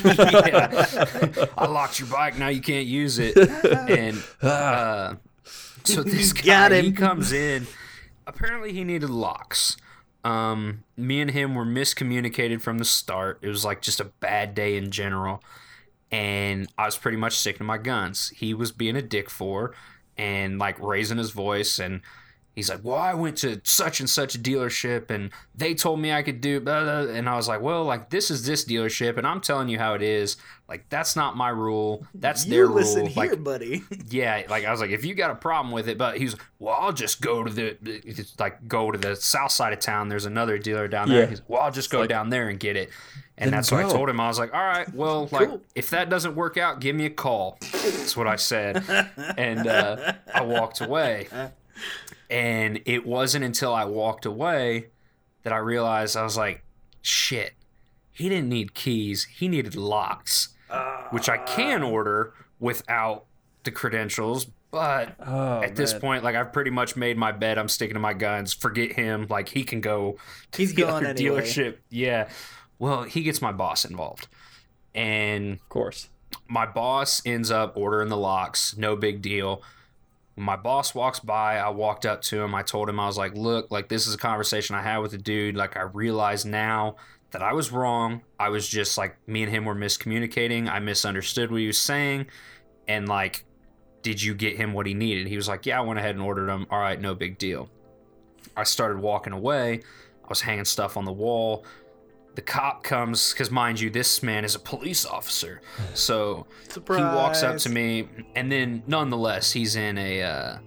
yeah. 0.06 1.46
I 1.58 1.66
locked 1.68 2.00
your 2.02 2.10
bike. 2.10 2.38
Now 2.38 2.50
you 2.50 2.62
can't 2.62 2.86
use 2.86 3.18
it. 3.20 3.38
And 3.90 4.22
uh, 4.42 5.16
so 5.86 6.04
this 6.04 6.34
guy 6.34 6.70
Got 6.70 6.84
he 6.84 6.92
comes 6.92 7.32
in. 7.32 7.66
Apparently, 8.28 8.74
he 8.74 8.84
needed 8.84 9.10
locks. 9.10 9.78
Um, 10.24 10.84
me 10.96 11.20
and 11.22 11.32
him 11.32 11.56
were 11.56 11.66
miscommunicated 11.66 12.62
from 12.62 12.78
the 12.78 12.86
start. 12.86 13.40
It 13.42 13.48
was 13.48 13.66
like 13.66 13.82
just 13.82 14.00
a 14.00 14.06
bad 14.06 14.54
day 14.54 14.78
in 14.78 14.92
general, 14.92 15.44
and 16.12 16.68
I 16.78 16.86
was 16.86 16.98
pretty 16.98 17.18
much 17.18 17.38
sticking 17.38 17.60
to 17.60 17.64
my 17.64 17.78
guns. 17.78 18.30
He 18.30 18.54
was 18.54 18.72
being 18.72 18.96
a 18.96 19.02
dick 19.02 19.30
for, 19.30 19.74
and 20.18 20.60
like 20.60 20.80
raising 20.80 21.18
his 21.18 21.32
voice 21.32 21.80
and. 21.80 22.02
He's 22.54 22.70
like, 22.70 22.82
well, 22.84 22.98
I 22.98 23.14
went 23.14 23.38
to 23.40 23.62
such 23.64 24.02
and 24.02 24.10
such 24.10 24.42
dealership 24.44 25.10
and 25.10 25.30
they 25.56 25.74
told 25.74 26.02
me 26.02 26.12
I 26.12 26.22
could 26.22 26.42
do 26.42 26.60
blah, 26.60 26.84
blah. 26.84 27.14
And 27.14 27.30
I 27.30 27.36
was 27.38 27.48
like, 27.48 27.62
well, 27.62 27.86
like, 27.86 28.10
this 28.10 28.30
is 28.30 28.46
this 28.46 28.66
dealership 28.66 29.18
and 29.18 29.26
I'm 29.26 29.40
telling 29.40 29.70
you 29.70 29.80
how 29.80 29.94
it 29.94 30.02
is. 30.02 30.36
Like, 30.68 30.86
that's 30.90 31.16
not 31.16 31.38
my 31.38 31.48
rule. 31.48 32.06
That's 32.14 32.46
you 32.46 32.52
their 32.52 32.68
listen 32.68 33.04
rule. 33.04 33.08
here, 33.10 33.32
like, 33.32 33.44
buddy. 33.44 33.84
yeah, 34.10 34.44
like 34.50 34.66
I 34.66 34.72
was 34.72 34.82
like, 34.82 34.90
if 34.90 35.06
you 35.06 35.16
got 35.16 35.32
a 35.32 35.36
problem 35.36 35.74
with 35.74 35.88
it, 35.88 35.98
but 35.98 36.18
he's 36.18 36.36
well, 36.60 36.76
I'll 36.78 36.92
just 36.94 37.22
go 37.22 37.44
to 37.44 37.52
the 37.52 37.78
it's 37.84 38.38
like 38.38 38.68
go 38.68 38.92
to 38.92 38.98
the 38.98 39.16
south 39.16 39.52
side 39.52 39.72
of 39.72 39.80
town. 39.80 40.10
There's 40.10 40.26
another 40.26 40.58
dealer 40.58 40.90
down 40.90 41.08
there. 41.08 41.22
Yeah. 41.22 41.28
He's, 41.28 41.42
well, 41.48 41.62
I'll 41.62 41.72
just 41.72 41.90
go 41.90 42.02
like- 42.02 42.10
down 42.10 42.30
there 42.30 42.50
and 42.50 42.60
get 42.60 42.76
it. 42.76 42.90
And 43.38 43.48
Then 43.48 43.58
that's 43.58 43.72
what 43.72 43.84
I 43.86 43.90
told 43.90 44.08
him. 44.08 44.20
I 44.20 44.28
was 44.28 44.38
like, 44.38 44.54
all 44.54 44.62
right, 44.64 44.94
well, 44.94 45.28
like 45.32 45.48
Cool. 45.50 45.62
if 45.74 45.90
that 45.92 46.10
doesn't 46.10 46.36
work 46.36 46.58
out, 46.58 46.80
give 46.80 46.96
me 46.96 47.06
a 47.06 47.10
call. 47.10 47.58
That's 47.72 48.16
what 48.16 48.28
I 48.28 48.36
said. 48.36 48.84
and 49.38 49.66
uh, 49.68 50.14
I 50.34 50.42
walked 50.42 50.82
away. 50.82 51.28
And 52.32 52.80
it 52.86 53.06
wasn't 53.06 53.44
until 53.44 53.74
I 53.76 53.84
walked 53.86 54.26
away 54.26 54.88
that 55.44 55.52
I 55.52 55.58
realized 55.58 56.16
I 56.16 56.24
was 56.24 56.38
like, 56.38 56.64
shit, 57.02 57.54
he 58.12 58.30
didn't 58.30 58.48
need 58.50 58.74
keys. 58.74 59.26
He 59.26 59.48
needed 59.50 59.76
locks, 59.76 60.50
which 61.10 61.28
I 61.28 61.38
can 61.38 61.84
ah. 61.84 61.90
order 61.90 62.34
without 62.60 63.26
the 63.64 63.72
credentials. 63.72 64.46
But 64.72 65.16
Oh, 65.20 65.62
at 65.62 65.76
this 65.76 65.94
point, 65.94 66.24
like 66.24 66.36
I've 66.36 66.54
pretty 66.54 66.72
much 66.72 66.96
made 66.96 67.18
my 67.18 67.34
bed. 67.34 67.58
I'm 67.58 67.68
sticking 67.68 67.96
to 67.96 68.00
my 68.00 68.14
guns. 68.14 68.54
Forget 68.54 68.94
him. 68.94 69.28
Like 69.30 69.50
he 69.50 69.66
can 69.66 69.82
go 69.82 70.18
to 70.52 70.58
He's 70.58 70.82
other 70.84 71.08
anyway. 71.08 71.42
dealership. 71.42 71.78
Yeah. 71.90 72.30
Well, 72.80 73.04
he 73.04 73.24
gets 73.24 73.42
my 73.42 73.52
boss 73.52 73.84
involved. 73.84 74.30
And 74.96 75.54
of 75.54 75.70
course. 75.70 76.08
my 76.48 76.66
boss 76.66 77.22
ends 77.26 77.52
up 77.52 77.76
ordering 77.76 78.08
the 78.08 78.18
locks. 78.18 78.78
No 78.78 78.96
big 78.96 79.22
deal. 79.22 79.62
My 80.36 80.56
boss 80.56 80.96
walks 80.96 81.20
by, 81.20 81.58
I 81.58 81.70
walked 81.70 82.06
up 82.06 82.22
to 82.24 82.42
him. 82.42 82.56
I 82.56 82.64
told 82.64 82.90
him, 82.90 83.00
I 83.00 83.06
was 83.06 83.18
like, 83.18 83.36
look, 83.36 83.70
like 83.70 83.90
this 83.90 84.08
is 84.08 84.14
a 84.14 84.18
conversation 84.18 84.76
I 84.76 84.82
had 84.82 85.00
with 85.00 85.14
a 85.14 85.18
dude. 85.18 85.56
Like 85.56 85.78
I 85.78 85.82
realize 85.82 86.46
now 86.46 86.96
that 87.32 87.42
I 87.42 87.54
was 87.54 87.72
wrong. 87.72 88.22
I 88.40 88.50
was 88.50 88.68
just 88.68 88.98
like, 88.98 89.18
me 89.28 89.44
and 89.44 89.52
him 89.52 89.66
were 89.66 89.76
miscommunicating. 89.76 90.70
I 90.70 90.80
misunderstood 90.80 91.52
what 91.52 91.60
he 91.60 91.68
was 91.68 91.80
saying. 91.80 92.28
And 92.88 93.08
like, 93.08 93.46
did 94.02 94.22
you 94.22 94.34
get 94.34 94.58
him 94.58 94.74
what 94.74 94.86
he 94.86 94.94
needed? 94.94 95.28
He 95.28 95.36
was 95.36 95.48
like, 95.48 95.66
yeah, 95.66 95.80
I 95.80 95.82
went 95.82 96.00
ahead 96.00 96.16
and 96.16 96.24
ordered 96.24 96.50
him. 96.50 96.66
All 96.70 96.80
right, 96.80 97.00
no 97.00 97.14
big 97.14 97.38
deal. 97.38 97.70
I 98.58 98.64
started 98.64 99.00
walking 99.00 99.34
away. 99.34 99.82
I 100.24 100.28
was 100.28 100.42
hanging 100.42 100.66
stuff 100.66 100.98
on 100.98 101.06
the 101.06 101.12
wall. 101.12 101.66
The 102.36 102.42
cop 102.42 102.84
comes 102.84 103.34
because, 103.34 103.52
mind 103.52 103.80
you, 103.80 103.90
this 103.90 104.24
man 104.24 104.46
is 104.46 104.56
a 104.56 104.60
police 104.60 105.06
officer. 105.06 105.62
So 105.94 106.48
Surprise. 106.70 107.00
he 107.00 107.04
walks 107.04 107.44
up 107.44 107.58
to 107.58 107.70
me, 107.70 108.08
and 108.36 108.50
then 108.50 108.84
nonetheless, 108.88 109.52
he's 109.52 109.76
in 109.76 109.98
a 109.98 110.22
uh, 110.24 110.58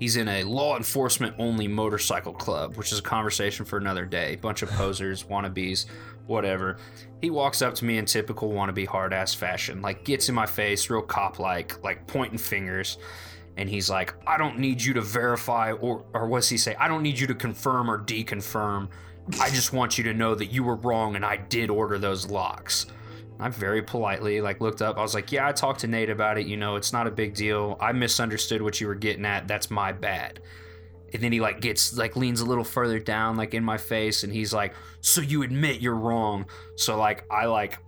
he's 0.00 0.16
in 0.16 0.28
a 0.28 0.42
law 0.44 0.76
enforcement 0.76 1.34
only 1.38 1.68
motorcycle 1.68 2.32
club, 2.32 2.76
which 2.76 2.92
is 2.92 2.98
a 2.98 3.02
conversation 3.02 3.64
for 3.64 3.76
another 3.76 4.04
day. 4.04 4.36
Bunch 4.36 4.62
of 4.62 4.70
posers, 4.70 5.24
wannabes, 5.30 5.86
whatever. 6.26 6.78
He 7.20 7.30
walks 7.30 7.62
up 7.62 7.74
to 7.76 7.84
me 7.84 7.98
in 7.98 8.06
typical 8.06 8.50
wannabe 8.50 8.86
hard 8.86 9.12
ass 9.12 9.34
fashion, 9.34 9.82
like 9.82 10.04
gets 10.04 10.28
in 10.28 10.34
my 10.34 10.46
face, 10.46 10.90
real 10.90 11.02
cop 11.02 11.38
like, 11.38 11.82
like 11.82 12.06
pointing 12.06 12.38
fingers. 12.38 12.98
And 13.56 13.68
he's 13.68 13.88
like, 13.88 14.14
I 14.26 14.36
don't 14.36 14.58
need 14.58 14.82
you 14.82 14.94
to 14.94 15.00
verify, 15.00 15.72
or 15.72 16.04
or 16.12 16.26
what's 16.26 16.48
he 16.48 16.58
say? 16.58 16.74
I 16.74 16.88
don't 16.88 17.02
need 17.02 17.18
you 17.18 17.28
to 17.28 17.34
confirm 17.34 17.88
or 17.88 17.98
deconfirm. 17.98 18.88
I 19.40 19.50
just 19.50 19.72
want 19.72 19.96
you 19.96 20.04
to 20.04 20.14
know 20.14 20.34
that 20.34 20.52
you 20.52 20.62
were 20.62 20.76
wrong, 20.76 21.16
and 21.16 21.24
I 21.24 21.36
did 21.36 21.70
order 21.70 21.98
those 21.98 22.30
locks. 22.30 22.86
I 23.40 23.48
very 23.48 23.82
politely 23.82 24.40
like 24.40 24.60
looked 24.60 24.82
up. 24.82 24.96
I 24.96 25.02
was 25.02 25.14
like, 25.14 25.32
"Yeah, 25.32 25.48
I 25.48 25.52
talked 25.52 25.80
to 25.80 25.86
Nate 25.86 26.10
about 26.10 26.38
it. 26.38 26.46
You 26.46 26.56
know, 26.56 26.76
it's 26.76 26.92
not 26.92 27.06
a 27.06 27.10
big 27.10 27.34
deal. 27.34 27.76
I 27.80 27.92
misunderstood 27.92 28.62
what 28.62 28.80
you 28.80 28.86
were 28.86 28.94
getting 28.94 29.24
at. 29.24 29.48
That's 29.48 29.70
my 29.70 29.92
bad." 29.92 30.40
And 31.12 31.22
then 31.22 31.32
he 31.32 31.40
like 31.40 31.60
gets 31.60 31.96
like 31.96 32.16
leans 32.16 32.40
a 32.40 32.44
little 32.44 32.64
further 32.64 32.98
down 32.98 33.36
like 33.36 33.54
in 33.54 33.64
my 33.64 33.78
face 33.78 34.24
and 34.24 34.32
he's 34.32 34.52
like, 34.52 34.74
"So 35.00 35.20
you 35.20 35.42
admit 35.42 35.80
you're 35.80 35.94
wrong." 35.96 36.46
So 36.76 36.96
like 36.96 37.24
I 37.30 37.46
like 37.46 37.78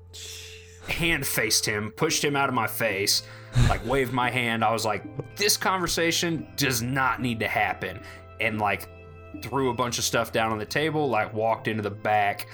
hand 0.89 1.27
faced 1.27 1.67
him, 1.67 1.93
pushed 1.93 2.25
him 2.25 2.37
out 2.37 2.49
of 2.49 2.55
my 2.55 2.67
face, 2.67 3.23
like 3.69 3.85
waved 3.87 4.13
my 4.13 4.31
hand. 4.31 4.65
I 4.65 4.73
was 4.73 4.85
like, 4.85 5.05
"This 5.37 5.57
conversation 5.57 6.49
does 6.57 6.83
not 6.83 7.21
need 7.21 7.41
to 7.41 7.49
happen." 7.49 8.01
And 8.41 8.61
like 8.61 8.89
threw 9.43 9.71
a 9.71 9.75
bunch 9.75 9.99
of 9.99 10.05
stuff 10.05 10.33
down 10.33 10.53
on 10.53 10.59
the 10.59 10.67
table, 10.67 11.09
like 11.09 11.33
walked 11.33 11.69
into 11.69 11.83
the 11.83 11.91
back 11.91 12.49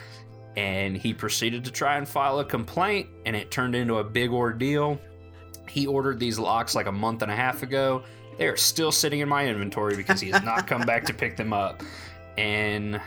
and 0.57 0.97
he 0.97 1.15
proceeded 1.15 1.65
to 1.65 1.71
try 1.71 1.97
and 1.97 2.07
file 2.07 2.41
a 2.41 2.45
complaint 2.45 3.09
and 3.25 3.35
it 3.35 3.51
turned 3.51 3.75
into 3.75 3.97
a 3.99 4.05
big 4.05 4.31
ordeal. 4.31 5.01
He 5.69 5.87
ordered 5.87 6.19
these 6.19 6.39
locks 6.39 6.75
like 6.75 6.87
a 6.87 6.93
month 6.93 7.23
and 7.23 7.31
a 7.31 7.37
half 7.37 7.63
ago. 7.63 8.03
They 8.39 8.49
are 8.49 8.57
still 8.57 8.93
sitting 8.93 9.21
in 9.21 9.29
my 9.29 9.47
inventory 9.47 9.97
because 9.97 10.21
he 10.21 10.31
has 10.31 10.43
not 10.43 10.67
come 10.67 10.83
back 10.83 11.05
to 11.05 11.15
pick 11.15 11.37
them 11.37 11.53
up. 11.53 11.83
And 12.37 13.01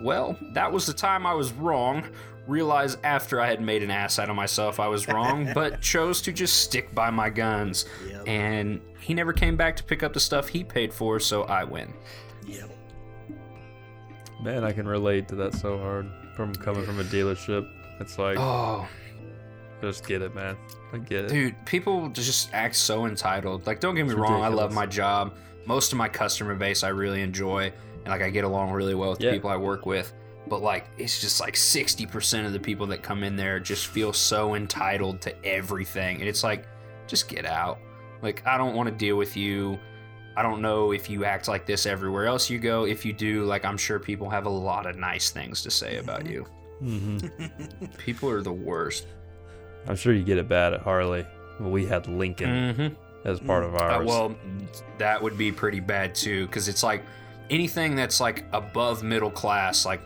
well, 0.00 0.36
that 0.52 0.70
was 0.70 0.86
the 0.86 0.92
time 0.92 1.26
I 1.26 1.34
was 1.34 1.52
wrong. 1.52 2.04
Realized 2.46 2.98
after 3.02 3.40
I 3.40 3.48
had 3.48 3.60
made 3.60 3.82
an 3.82 3.90
ass 3.90 4.18
out 4.18 4.30
of 4.30 4.36
myself 4.36 4.78
I 4.78 4.86
was 4.86 5.08
wrong, 5.08 5.50
but 5.54 5.80
chose 5.80 6.22
to 6.22 6.32
just 6.32 6.60
stick 6.60 6.94
by 6.94 7.10
my 7.10 7.28
guns. 7.28 7.86
Yep. 8.08 8.28
And 8.28 8.80
he 9.00 9.14
never 9.14 9.32
came 9.32 9.56
back 9.56 9.76
to 9.76 9.84
pick 9.84 10.02
up 10.02 10.12
the 10.12 10.20
stuff 10.20 10.48
he 10.48 10.64
paid 10.64 10.94
for, 10.94 11.18
so 11.20 11.42
I 11.44 11.64
win. 11.64 11.92
Yep. 12.46 12.70
Man, 14.42 14.64
I 14.64 14.72
can 14.72 14.86
relate 14.86 15.28
to 15.28 15.34
that 15.36 15.54
so 15.54 15.78
hard. 15.78 16.06
From 16.34 16.54
coming 16.54 16.84
from 16.84 17.00
a 17.00 17.04
dealership, 17.04 17.66
it's 18.00 18.18
like 18.18 18.36
Oh, 18.38 18.86
just 19.80 20.06
get 20.06 20.20
it, 20.22 20.34
man. 20.34 20.56
I 20.92 20.98
get 20.98 21.24
it. 21.24 21.28
Dude, 21.30 21.54
people 21.64 22.08
just 22.10 22.52
act 22.52 22.76
so 22.76 23.06
entitled. 23.06 23.66
Like, 23.66 23.80
don't 23.80 23.94
get 23.94 24.06
me 24.06 24.14
wrong, 24.14 24.42
I 24.42 24.48
love 24.48 24.72
my 24.74 24.84
job. 24.86 25.34
Most 25.64 25.92
of 25.92 25.98
my 25.98 26.08
customer 26.08 26.54
base 26.54 26.82
I 26.84 26.88
really 26.88 27.22
enjoy, 27.22 27.72
and 28.04 28.06
like 28.08 28.22
I 28.22 28.30
get 28.30 28.44
along 28.44 28.70
really 28.72 28.94
well 28.94 29.10
with 29.10 29.20
Yeah. 29.20 29.30
the 29.30 29.36
people 29.36 29.50
I 29.50 29.56
work 29.56 29.86
with. 29.86 30.12
But 30.48 30.62
like, 30.62 30.86
it's 30.98 31.20
just 31.20 31.40
like 31.40 31.56
sixty 31.56 32.06
percent 32.06 32.46
of 32.46 32.52
the 32.52 32.60
people 32.60 32.86
that 32.88 33.02
come 33.02 33.24
in 33.24 33.34
there 33.34 33.58
just 33.58 33.86
feel 33.88 34.12
so 34.12 34.54
entitled 34.54 35.20
to 35.22 35.44
everything, 35.44 36.20
and 36.20 36.28
it's 36.28 36.44
like, 36.44 36.66
just 37.06 37.28
get 37.28 37.46
out. 37.46 37.78
Like, 38.22 38.46
I 38.46 38.56
don't 38.58 38.74
want 38.74 38.88
to 38.88 38.94
deal 38.94 39.16
with 39.16 39.36
you. 39.36 39.78
I 40.36 40.42
don't 40.42 40.60
know 40.60 40.92
if 40.92 41.08
you 41.08 41.24
act 41.24 41.48
like 41.48 41.64
this 41.66 41.86
everywhere 41.86 42.26
else 42.26 42.50
you 42.50 42.58
go. 42.58 42.84
If 42.84 43.04
you 43.04 43.12
do, 43.12 43.44
like, 43.44 43.64
I'm 43.64 43.78
sure 43.78 43.98
people 43.98 44.28
have 44.30 44.44
a 44.46 44.50
lot 44.50 44.86
of 44.86 44.96
nice 44.96 45.30
things 45.30 45.62
to 45.62 45.70
say 45.70 45.96
about 45.98 46.26
you. 46.26 46.46
hmm 46.80 47.18
People 47.98 48.28
are 48.30 48.42
the 48.42 48.52
worst. 48.52 49.06
I'm 49.88 49.96
sure 49.96 50.12
you 50.12 50.22
get 50.24 50.36
it 50.38 50.48
bad 50.48 50.74
at 50.74 50.82
Harley. 50.82 51.26
Well, 51.58 51.70
we 51.70 51.86
had 51.86 52.06
Lincoln 52.06 52.50
Mm-hmm. 52.50 52.94
as 53.28 53.40
part 53.40 53.64
of 53.64 53.74
Uh, 53.76 53.78
ours. 53.78 54.06
well, 54.06 54.36
that 54.98 55.22
would 55.22 55.38
be 55.38 55.50
pretty 55.52 55.80
bad 55.80 56.14
too, 56.14 56.46
because 56.46 56.68
it's 56.68 56.82
like 56.82 57.02
anything 57.48 57.94
that's 57.96 58.20
like 58.20 58.44
above 58.52 59.02
middle 59.02 59.30
class, 59.30 59.86
like 59.86 60.00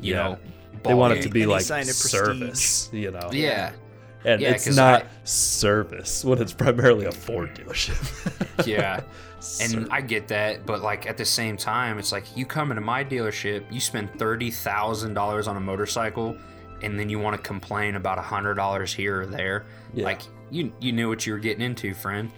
you 0.00 0.14
Yeah. 0.14 0.22
know, 0.22 0.38
they 0.84 0.94
want 0.94 1.12
it 1.18 1.22
to 1.22 1.28
be 1.28 1.42
Any 1.42 1.52
like 1.52 1.62
sign 1.62 1.82
of 1.82 1.94
service, 1.94 2.88
you 2.92 3.10
know. 3.10 3.28
Yeah, 3.32 3.72
And 4.24 4.40
Yeah, 4.40 4.50
it's 4.52 4.64
'cause 4.64 4.76
not 4.76 5.02
I- 5.02 5.06
service 5.24 6.24
when 6.24 6.40
it's 6.40 6.52
primarily 6.52 7.04
a 7.06 7.12
Ford 7.12 7.54
dealership. 7.54 8.66
yeah, 8.66 9.00
and 9.60 9.88
I 9.90 10.00
get 10.00 10.28
that, 10.28 10.66
but 10.66 10.82
like 10.82 11.06
at 11.06 11.16
the 11.16 11.24
same 11.24 11.56
time, 11.56 11.98
it's 11.98 12.12
like 12.12 12.24
you 12.36 12.46
come 12.46 12.70
into 12.70 12.80
my 12.80 13.04
dealership, 13.04 13.70
you 13.72 13.80
spend 13.80 14.18
thirty 14.18 14.50
thousand 14.50 15.14
dollars 15.14 15.46
on 15.46 15.56
a 15.56 15.60
motorcycle, 15.60 16.36
and 16.82 16.98
then 16.98 17.08
you 17.08 17.18
want 17.18 17.36
to 17.36 17.42
complain 17.42 17.96
about 17.96 18.18
a 18.18 18.22
hundred 18.22 18.54
dollars 18.54 18.92
here 18.92 19.22
or 19.22 19.26
there. 19.26 19.64
Yeah. 19.94 20.04
Like 20.04 20.22
you, 20.50 20.72
you 20.80 20.92
knew 20.92 21.08
what 21.08 21.26
you 21.26 21.32
were 21.32 21.38
getting 21.38 21.62
into, 21.62 21.94
friend. 21.94 22.30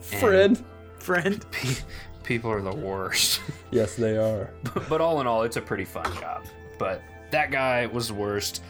friend. 0.00 0.62
Friend. 0.98 1.44
People 2.24 2.50
are 2.50 2.62
the 2.62 2.74
worst. 2.74 3.40
Yes, 3.70 3.96
they 3.96 4.16
are. 4.16 4.50
but 4.88 5.02
all 5.02 5.20
in 5.20 5.26
all, 5.26 5.42
it's 5.42 5.56
a 5.56 5.60
pretty 5.60 5.84
fun 5.84 6.10
job. 6.18 6.42
But 6.78 7.02
that 7.30 7.50
guy 7.50 7.84
was 7.84 8.08
the 8.08 8.14
worst, 8.14 8.62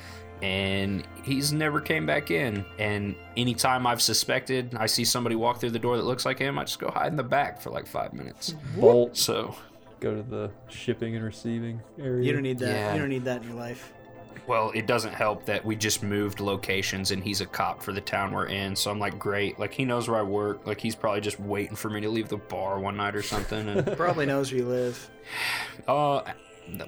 and 0.42 1.06
he's 1.24 1.52
never 1.52 1.80
came 1.80 2.06
back 2.06 2.30
in. 2.30 2.64
And 2.78 3.14
anytime 3.36 3.86
I've 3.86 4.02
suspected 4.02 4.74
I 4.76 4.86
see 4.86 5.04
somebody 5.04 5.36
walk 5.36 5.58
through 5.60 5.70
the 5.70 5.78
door 5.78 5.96
that 5.96 6.04
looks 6.04 6.24
like 6.24 6.38
him, 6.38 6.58
I 6.58 6.64
just 6.64 6.78
go 6.78 6.90
hide 6.90 7.08
in 7.08 7.16
the 7.16 7.22
back 7.22 7.60
for 7.60 7.70
like 7.70 7.86
five 7.86 8.12
minutes. 8.12 8.54
Bolt. 8.76 9.16
So, 9.16 9.54
Go 10.00 10.14
to 10.14 10.22
the 10.22 10.50
shipping 10.68 11.16
and 11.16 11.24
receiving 11.24 11.80
area. 12.00 12.24
You 12.24 12.32
don't 12.32 12.42
need 12.42 12.58
that. 12.60 12.68
Yeah. 12.68 12.94
You 12.94 13.00
don't 13.00 13.08
need 13.08 13.24
that 13.24 13.42
in 13.42 13.48
your 13.48 13.56
life. 13.58 13.92
well, 14.46 14.70
it 14.74 14.86
doesn't 14.86 15.12
help 15.12 15.44
that 15.46 15.64
we 15.64 15.74
just 15.74 16.02
moved 16.04 16.38
locations 16.38 17.10
and 17.10 17.22
he's 17.22 17.40
a 17.40 17.46
cop 17.46 17.82
for 17.82 17.92
the 17.92 18.00
town 18.00 18.32
we're 18.32 18.46
in. 18.46 18.76
So 18.76 18.92
I'm 18.92 19.00
like, 19.00 19.18
great. 19.18 19.58
Like, 19.58 19.74
he 19.74 19.84
knows 19.84 20.08
where 20.08 20.20
I 20.20 20.22
work. 20.22 20.66
Like, 20.66 20.80
he's 20.80 20.94
probably 20.94 21.20
just 21.20 21.40
waiting 21.40 21.74
for 21.74 21.90
me 21.90 22.00
to 22.02 22.08
leave 22.08 22.28
the 22.28 22.36
bar 22.36 22.78
one 22.78 22.96
night 22.96 23.16
or 23.16 23.22
something. 23.22 23.68
And 23.68 23.84
Probably 23.96 24.24
knows 24.24 24.52
where 24.52 24.60
you 24.60 24.68
live. 24.68 25.10
Uh, 25.88 26.22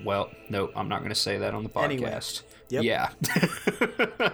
Well, 0.04 0.30
no, 0.48 0.70
I'm 0.76 0.88
not 0.88 1.00
going 1.00 1.10
to 1.10 1.14
say 1.14 1.38
that 1.38 1.52
on 1.54 1.64
the 1.64 1.78
Anyway. 1.80 2.18
Podcast. 2.70 3.14
Yep. 3.22 4.10
Yeah. 4.18 4.30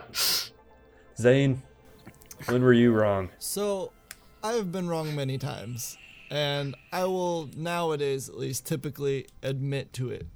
Zane, 1.19 1.63
when 2.47 2.63
were 2.63 2.73
you 2.73 2.93
wrong? 2.93 3.31
So, 3.39 3.93
I 4.43 4.53
have 4.53 4.71
been 4.71 4.89
wrong 4.89 5.15
many 5.15 5.39
times, 5.39 5.97
and 6.31 6.77
I 6.93 7.05
will 7.05 7.51
nowadays 7.57 8.29
at 8.29 8.37
least 8.37 8.67
typically 8.67 9.27
admit 9.43 9.93
to 9.95 10.11
it. 10.11 10.27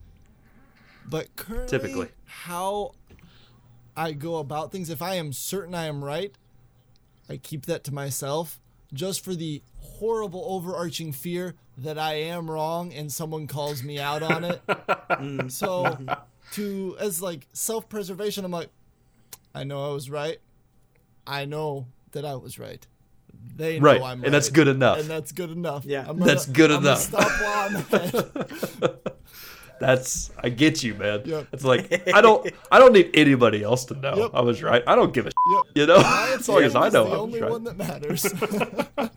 But 1.08 1.34
currently, 1.36 1.68
Typically. 1.68 2.08
how 2.24 2.92
I 3.96 4.12
go 4.12 4.36
about 4.36 4.72
things, 4.72 4.90
if 4.90 5.02
I 5.02 5.14
am 5.16 5.32
certain 5.32 5.74
I 5.74 5.86
am 5.86 6.04
right, 6.04 6.34
I 7.28 7.36
keep 7.36 7.66
that 7.66 7.84
to 7.84 7.94
myself 7.94 8.60
just 8.92 9.24
for 9.24 9.34
the 9.34 9.62
horrible 9.78 10.44
overarching 10.46 11.12
fear 11.12 11.54
that 11.78 11.98
I 11.98 12.14
am 12.14 12.50
wrong 12.50 12.92
and 12.92 13.10
someone 13.12 13.46
calls 13.46 13.82
me 13.82 13.98
out 13.98 14.22
on 14.22 14.44
it. 14.44 14.62
so, 15.50 15.84
mm-hmm. 15.84 16.08
To 16.52 16.96
as 16.98 17.20
like 17.22 17.46
self-preservation, 17.52 18.44
I'm 18.44 18.50
like, 18.50 18.68
I 19.54 19.64
know 19.64 19.90
I 19.90 19.92
was 19.92 20.10
right. 20.10 20.38
I 21.26 21.44
know 21.44 21.86
that 22.12 22.24
I 22.24 22.34
was 22.36 22.58
right. 22.58 22.86
They 23.56 23.78
know 23.78 23.84
Right, 23.86 24.02
I'm 24.02 24.24
and 24.24 24.34
that's 24.34 24.48
good 24.50 24.68
enough. 24.68 24.98
And 24.98 25.08
that's 25.08 25.32
good 25.32 25.50
enough. 25.50 25.84
Yeah. 25.84 26.04
I'm 26.06 26.18
That's 26.18 26.46
good 26.46 26.70
I'm 26.70 26.82
enough. 26.82 26.98
Stop 27.00 27.30
while 27.40 27.84
I'm. 28.82 28.98
That's 29.80 30.30
I 30.38 30.50
get 30.50 30.82
you, 30.82 30.94
man. 30.94 31.22
Yep. 31.24 31.46
It's 31.52 31.64
like 31.64 32.06
I 32.14 32.20
don't 32.20 32.52
I 32.70 32.78
don't 32.78 32.92
need 32.92 33.10
anybody 33.14 33.62
else 33.62 33.86
to 33.86 33.94
know 33.94 34.14
Yep. 34.14 34.30
I 34.34 34.40
was 34.42 34.62
right. 34.62 34.82
I 34.86 34.94
don't 34.94 35.14
give 35.14 35.26
a 35.26 35.30
Yep. 35.54 35.62
you 35.74 35.86
know 35.86 35.96
as 36.38 36.46
long 36.48 36.62
as 36.64 36.76
I 36.76 36.90
know 36.90 37.04
the 37.04 37.10
I 37.10 37.12
was 37.12 37.18
only 37.20 37.40
right. 37.40 37.50
one 37.50 37.64
that 37.64 37.76
matters. 37.76 38.26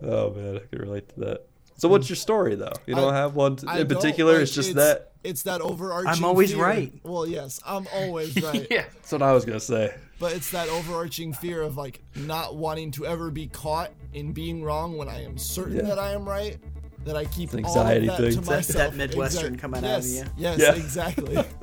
Oh 0.00 0.30
man, 0.32 0.54
I 0.56 0.60
can 0.60 0.78
relate 0.78 1.08
to 1.14 1.20
that. 1.20 1.47
So 1.78 1.88
what's 1.88 2.06
mm. 2.06 2.10
your 2.10 2.16
story 2.16 2.54
though? 2.54 2.72
You 2.86 2.94
don't 2.94 3.14
I- 3.14 3.16
have 3.16 3.34
one 3.34 3.56
t- 3.56 3.66
I 3.66 3.78
in 3.80 3.88
particular. 3.88 4.34
like, 4.34 4.42
it's 4.42 4.54
just 4.54 4.70
it's, 4.70 4.76
that. 4.76 5.12
It's 5.24 5.42
that 5.44 5.60
overarching. 5.60 6.10
I'm 6.10 6.24
always 6.24 6.52
fear. 6.52 6.62
right. 6.62 6.92
Well, 7.02 7.26
yes, 7.26 7.60
I'm 7.66 7.86
always 7.92 8.40
right. 8.42 8.66
yeah. 8.70 8.84
That's 8.94 9.12
what 9.12 9.22
I 9.22 9.32
was 9.32 9.44
gonna 9.44 9.58
say. 9.60 9.94
But 10.18 10.32
it's 10.32 10.50
that 10.50 10.68
overarching 10.68 11.32
fear 11.32 11.62
of 11.62 11.76
like 11.76 12.02
not 12.14 12.56
wanting 12.56 12.90
to 12.92 13.06
ever 13.06 13.30
be 13.30 13.46
caught 13.46 13.92
in 14.12 14.32
being 14.32 14.62
wrong 14.62 14.96
when 14.96 15.08
I 15.08 15.22
am 15.24 15.38
certain 15.38 15.76
Yeah. 15.76 15.82
that 15.82 15.98
I 15.98 16.12
am 16.12 16.28
right. 16.28 16.58
That 17.04 17.16
I 17.16 17.24
keep 17.26 17.54
It's 17.54 17.54
an 17.54 17.64
all 17.64 17.78
of 17.78 17.86
that 18.06 18.16
thing. 18.18 18.32
to 18.32 18.40
That- 18.40 18.66
that. 18.68 18.94
Midwestern 18.96 19.54
Exact- 19.54 19.60
coming 19.60 19.84
out 19.84 20.00
of 20.00 20.06
you. 20.06 20.24
Yes, 20.36 20.58
Yeah. 20.58 20.74
exactly. 20.74 21.44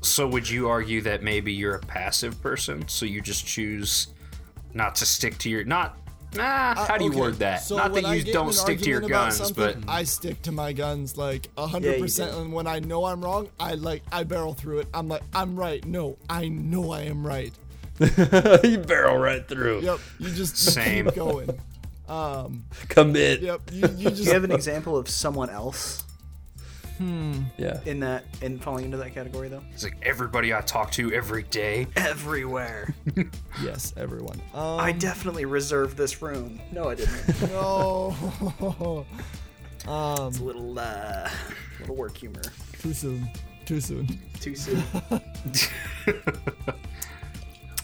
So 0.00 0.28
would 0.28 0.48
you 0.48 0.68
argue 0.68 1.00
that 1.00 1.22
maybe 1.22 1.50
you're 1.50 1.76
a 1.76 1.80
passive 1.80 2.40
person, 2.42 2.86
so 2.88 3.06
you 3.06 3.22
just 3.22 3.46
choose 3.46 4.08
not 4.74 4.94
to 4.96 5.06
stick 5.06 5.38
to 5.38 5.48
your 5.48 5.64
not? 5.64 5.98
Nah, 6.36 6.74
how 6.86 6.96
do 6.96 7.04
you 7.04 7.10
Uh, 7.10 7.14
Okay, 7.14 7.20
word 7.20 7.34
that? 7.36 7.62
so 7.62 7.76
not 7.76 7.94
that 7.94 8.16
you 8.16 8.32
don't 8.32 8.52
stick 8.52 8.80
to 8.80 8.88
your 8.90 9.00
guns, 9.00 9.52
but 9.52 9.76
I 9.88 10.04
stick 10.04 10.42
to 10.42 10.52
my 10.52 10.72
guns 10.72 11.16
like 11.16 11.48
hundred 11.56 11.92
yeah, 11.94 11.98
percent. 11.98 12.34
And 12.34 12.52
when 12.52 12.66
I 12.66 12.80
know 12.80 13.04
I'm 13.04 13.22
wrong, 13.22 13.48
I 13.58 13.74
like 13.74 14.02
I 14.12 14.24
barrel 14.24 14.54
through 14.54 14.80
it. 14.80 14.88
I'm 14.94 15.08
like 15.08 15.22
I'm 15.34 15.56
right. 15.56 15.84
No, 15.84 16.18
I 16.28 16.48
know 16.48 16.92
I 16.92 17.02
am 17.02 17.26
right. 17.26 17.52
you 18.64 18.78
barrel 18.78 19.18
right 19.18 19.46
through. 19.46 19.80
Yep. 19.82 20.00
You 20.18 20.30
just 20.30 20.64
you 20.64 20.72
Same. 20.72 21.04
keep 21.06 21.14
going. 21.14 21.50
Commit. 22.88 23.40
Yep. 23.40 23.60
You, 23.72 23.80
you 23.80 23.88
just 24.10 24.16
Do 24.16 24.22
you 24.24 24.32
have 24.32 24.44
an 24.44 24.52
example 24.52 24.96
of 24.96 25.08
someone 25.08 25.48
else 25.50 26.04
Yeah. 27.00 27.80
in 27.86 28.00
that 28.00 28.24
in 28.42 28.58
falling 28.58 28.84
into 28.86 28.96
that 28.98 29.14
category 29.14 29.48
though? 29.48 29.62
it's 29.72 29.84
like 29.84 29.96
everybody 30.02 30.54
I 30.54 30.60
talk 30.60 30.90
to 30.92 31.12
every 31.12 31.42
day. 31.44 31.86
Everywhere. 31.96 32.94
yes, 33.62 33.92
everyone. 33.96 34.40
Um, 34.54 34.78
I 34.80 34.92
definitely 34.92 35.44
reserved 35.44 35.96
this 35.96 36.22
room. 36.22 36.60
No, 36.72 36.88
I 36.88 36.94
didn't. 36.94 37.42
no. 37.50 39.04
um, 39.86 40.28
It's 40.28 40.38
a 40.38 40.44
little 40.44 40.78
uh 40.78 41.28
little 41.80 41.96
work 41.96 42.16
humor. 42.16 42.42
too 42.80 42.92
soon. 42.94 43.28
Too 43.66 43.80
soon. 43.80 44.06
Too 44.40 44.54
soon. 44.54 44.82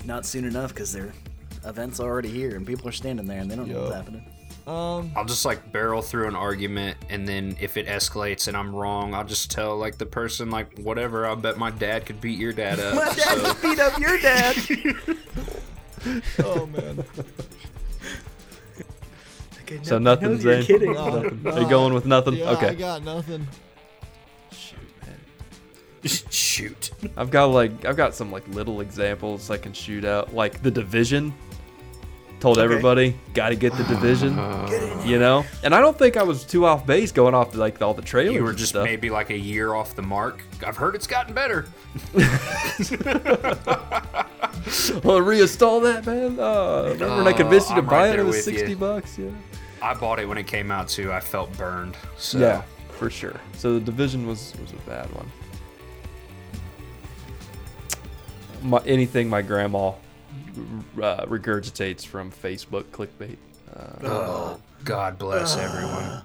Not 0.04 0.24
soon 0.26 0.44
enough 0.44 0.72
because 0.74 0.92
their 0.92 1.12
event's 1.64 2.00
already 2.00 2.28
here 2.30 2.56
and 2.56 2.66
people 2.66 2.88
are 2.88 2.92
standing 2.92 3.26
there 3.26 3.40
and 3.40 3.50
they 3.50 3.56
don't 3.56 3.68
know 3.68 3.82
what's 3.82 3.94
happening. 3.94 4.24
Um, 4.70 5.10
I'll 5.16 5.24
just 5.24 5.44
like 5.44 5.72
barrel 5.72 6.00
through 6.00 6.28
an 6.28 6.36
argument, 6.36 6.96
and 7.08 7.26
then 7.26 7.56
if 7.60 7.76
it 7.76 7.86
escalates 7.88 8.46
and 8.46 8.56
I'm 8.56 8.72
wrong, 8.74 9.14
I'll 9.14 9.24
just 9.24 9.50
tell 9.50 9.76
like 9.76 9.98
the 9.98 10.06
person 10.06 10.48
like 10.50 10.78
whatever. 10.78 11.26
I 11.26 11.34
bet 11.34 11.58
my 11.58 11.70
dad 11.70 12.06
could 12.06 12.20
beat 12.20 12.38
your 12.38 12.52
dad 12.52 12.78
up. 12.78 12.94
My 13.00 13.04
dad 13.06 13.16
so- 13.16 13.40
just 13.42 13.62
beat 13.62 13.80
up 13.80 13.98
your 13.98 14.18
dad. 14.20 14.56
oh 16.44 16.66
man. 16.66 17.04
Okay, 19.62 19.80
So 19.82 19.98
no, 19.98 20.14
nothing, 20.14 20.36
no, 20.36 20.40
you're 20.40 20.62
Zane? 20.62 20.64
kidding. 20.64 20.92
No, 20.94 21.20
Nothing. 21.20 21.42
no. 21.42 21.50
Are 21.50 21.60
you 21.60 21.68
going 21.68 21.94
with 21.94 22.06
nothing? 22.06 22.34
Yeah, 22.34 22.50
okay. 22.50 22.68
I 22.68 22.74
got 22.74 23.02
nothing. 23.02 23.46
Shoot, 24.52 24.78
man. 25.02 25.18
shoot. 26.30 26.90
I've 27.16 27.30
got 27.30 27.46
like 27.46 27.84
I've 27.84 27.96
got 27.96 28.14
some 28.14 28.30
like 28.30 28.46
little 28.48 28.80
examples 28.82 29.50
I 29.50 29.58
can 29.58 29.72
shoot 29.72 30.04
out. 30.04 30.32
Like 30.34 30.62
the 30.62 30.70
division. 30.70 31.34
Told 32.40 32.56
Okay. 32.56 32.64
everybody, 32.64 33.16
gotta 33.34 33.54
get 33.54 33.74
the 33.76 33.84
division. 33.84 34.30
you 35.06 35.18
know? 35.18 35.44
And 35.62 35.74
I 35.74 35.80
don't 35.80 35.96
think 35.98 36.16
I 36.16 36.22
was 36.22 36.42
too 36.44 36.64
off 36.64 36.86
base 36.86 37.12
going 37.12 37.34
off 37.34 37.54
like 37.54 37.82
all 37.82 37.92
the 37.94 38.00
trailers. 38.02 38.34
You 38.34 38.42
were 38.42 38.54
just 38.54 38.70
stuff. 38.70 38.84
maybe 38.84 39.10
like 39.10 39.28
a 39.30 39.36
year 39.36 39.74
off 39.74 39.94
the 39.94 40.02
mark. 40.02 40.42
I've 40.66 40.76
heard 40.78 40.94
it's 40.94 41.06
gotten 41.06 41.34
better. 41.34 41.66
Well, 45.02 45.20
reinstall 45.20 45.82
that, 45.84 46.04
man. 46.06 46.38
Uh, 46.38 46.90
remember 46.92 47.16
when 47.16 47.26
I 47.26 47.32
convinced 47.32 47.70
you 47.70 47.76
to 47.76 47.80
I'm 47.82 47.86
buy 47.88 48.08
right 48.10 48.18
it? 48.18 48.20
It 48.20 48.24
was 48.24 48.36
with 48.36 48.46
you. 48.48 48.58
sixty 48.58 48.74
bucks. 48.74 49.18
Yeah. 49.18 49.30
I 49.82 49.94
bought 49.94 50.18
it 50.20 50.28
when 50.28 50.36
it 50.38 50.46
came 50.46 50.70
out 50.70 50.88
too. 50.88 51.10
I 51.12 51.20
felt 51.20 51.52
burned. 51.56 51.96
So 52.18 52.38
Yeah, 52.38 52.62
for 52.90 53.10
sure. 53.10 53.40
So 53.56 53.74
the 53.74 53.80
division 53.80 54.26
was 54.26 54.52
was 54.60 54.72
a 54.72 54.76
bad 54.88 55.06
one. 55.14 55.30
My, 58.62 58.78
anything 58.86 59.28
my 59.30 59.40
grandma 59.42 59.92
uh, 61.02 61.24
regurgitates 61.26 62.04
from 62.06 62.30
Facebook 62.30 62.84
clickbait. 62.84 63.36
Uh, 63.74 64.06
Oh, 64.06 64.60
God 64.84 65.18
bless 65.18 65.56
everyone. 65.56 66.22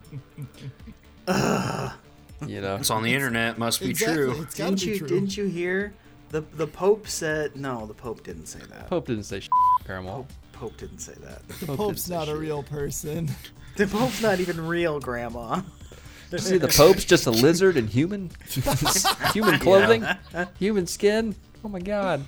you 2.45 2.62
know, 2.62 2.76
It's 2.76 2.89
on 2.89 3.04
the 3.04 3.13
internet. 3.13 3.58
Must 3.58 3.80
be 3.80 3.89
exactly. 3.89 4.15
true. 4.15 4.48
Didn't 4.54 4.80
be 4.82 4.86
you 4.88 4.98
true. 5.00 5.08
didn't 5.08 5.38
you 5.38 5.45
hear 5.45 5.93
the 6.30 6.41
the 6.41 6.67
Pope 6.67 7.08
said 7.08 7.56
no, 7.56 7.86
the 7.86 7.93
Pope 7.93 8.24
didn't 8.24 8.48
say 8.48 8.60
that. 8.69 8.88
Pope 8.89 9.08
didn't 9.08 9.24
say 9.24 9.41
grandma. 9.86 10.15
Pope, 10.17 10.28
Pope 10.54 10.78
didn't 10.78 11.00
say 11.00 11.13
that. 11.21 11.48
the 11.48 11.65
Pope 11.67 11.78
Pope's 11.78 12.06
didn't 12.06 12.21
a 12.24 12.26
shit. 12.26 12.38
real 12.38 12.63
person. 12.63 13.30
The 13.78 13.88
Pope's 13.88 14.21
not 14.21 14.39
even 14.39 14.65
real, 14.65 15.02
Grandma. 15.02 15.62
See, 16.38 16.58
the 16.58 16.69
Pope's 16.69 17.04
just 17.04 17.28
a 17.28 17.30
lizard 17.32 17.76
in 17.76 17.88
human 17.88 18.32
human 19.34 19.60
clothing, 19.60 20.06
human 20.58 20.88
skin. 20.88 21.36
Oh 21.62 21.67
my 21.67 21.80
God! 21.82 22.24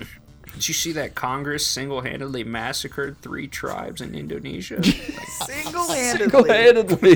Did 0.57 0.67
you 0.69 0.73
see 0.73 0.91
that 0.93 1.13
Congress 1.13 1.67
single-handedly 1.67 2.43
massacred 2.43 3.21
three 3.21 3.47
tribes 3.47 4.01
in 4.01 4.15
Indonesia? 4.15 4.81
Single-handedly. 5.45 6.17
Single-handedly, 6.17 7.13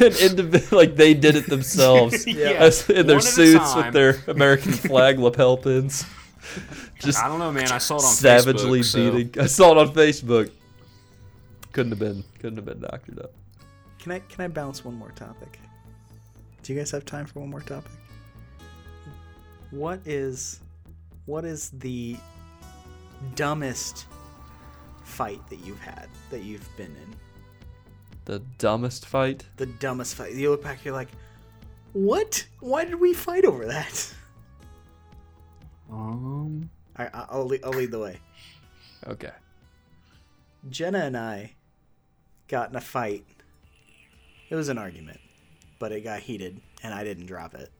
and 0.00 0.16
individual, 0.16 0.78
like 0.78 0.96
they 0.96 1.12
did 1.12 1.36
it 1.36 1.46
themselves. 1.46 2.26
Yeah. 2.34 2.52
As- 2.52 2.88
in 2.88 3.06
their 3.06 3.16
One 3.16 3.26
at 3.26 3.32
suits 3.32 3.74
with 3.76 3.92
their 3.92 4.16
American 4.28 4.72
flag 4.72 5.18
lapel 5.18 5.58
pins. 5.58 6.06
Just 7.00 7.22
I 7.22 7.28
don't 7.28 7.38
know, 7.38 7.52
man. 7.52 7.70
I 7.70 7.76
saw 7.76 7.96
it 7.96 8.04
on 8.04 8.12
savagely 8.14 8.80
Facebook, 8.80 8.84
so- 8.84 9.12
beating. 9.12 9.42
I 9.42 9.46
saw 9.46 9.72
it 9.72 9.76
on 9.86 9.92
Facebook. 9.94 10.50
Couldn't 11.72 11.92
have 11.92 11.98
been. 11.98 12.24
Couldn't 12.38 12.56
have 12.56 12.64
been 12.64 12.80
doctored 12.80 13.18
up. 13.18 13.32
Can 13.98 14.12
I 14.12 14.20
can 14.20 14.42
I 14.42 14.48
bounce 14.48 14.86
one 14.86 14.94
more 14.94 15.10
topic? 15.10 15.58
Do 16.62 16.72
you 16.72 16.78
guys 16.78 16.90
have 16.92 17.04
time 17.04 17.26
for 17.26 17.40
one 17.40 17.50
more 17.50 17.60
topic? 17.60 17.92
What 19.70 20.00
is 20.06 20.60
what 21.26 21.44
is 21.44 21.68
the 21.70 22.16
dumbest 23.34 24.06
fight 25.02 25.40
that 25.48 25.58
you've 25.64 25.80
had 25.80 26.08
that 26.30 26.42
you've 26.42 26.68
been 26.76 26.86
in? 27.02 27.14
The 28.24 28.38
dumbest 28.58 29.06
fight. 29.06 29.44
The 29.56 29.66
dumbest 29.66 30.14
fight. 30.14 30.32
You 30.32 30.50
look 30.50 30.62
back, 30.62 30.84
you're 30.84 30.94
like, 30.94 31.08
what? 31.92 32.46
Why 32.60 32.84
did 32.84 32.96
we 33.00 33.12
fight 33.14 33.44
over 33.44 33.66
that? 33.66 34.14
Um, 35.90 36.70
I, 36.96 37.04
I- 37.06 37.26
I'll, 37.30 37.44
lead, 37.46 37.60
I'll 37.64 37.70
lead 37.72 37.90
the 37.90 37.98
way. 37.98 38.18
Okay. 39.06 39.30
Jenna 40.70 41.00
and 41.00 41.16
I 41.16 41.52
got 42.48 42.70
in 42.70 42.76
a 42.76 42.80
fight. 42.80 43.24
It 44.48 44.54
was 44.54 44.68
an 44.70 44.78
argument, 44.78 45.20
but 45.78 45.92
it 45.92 46.02
got 46.04 46.20
heated, 46.20 46.60
and 46.82 46.94
I 46.94 47.04
didn't 47.04 47.26
drop 47.26 47.54
it. 47.54 47.70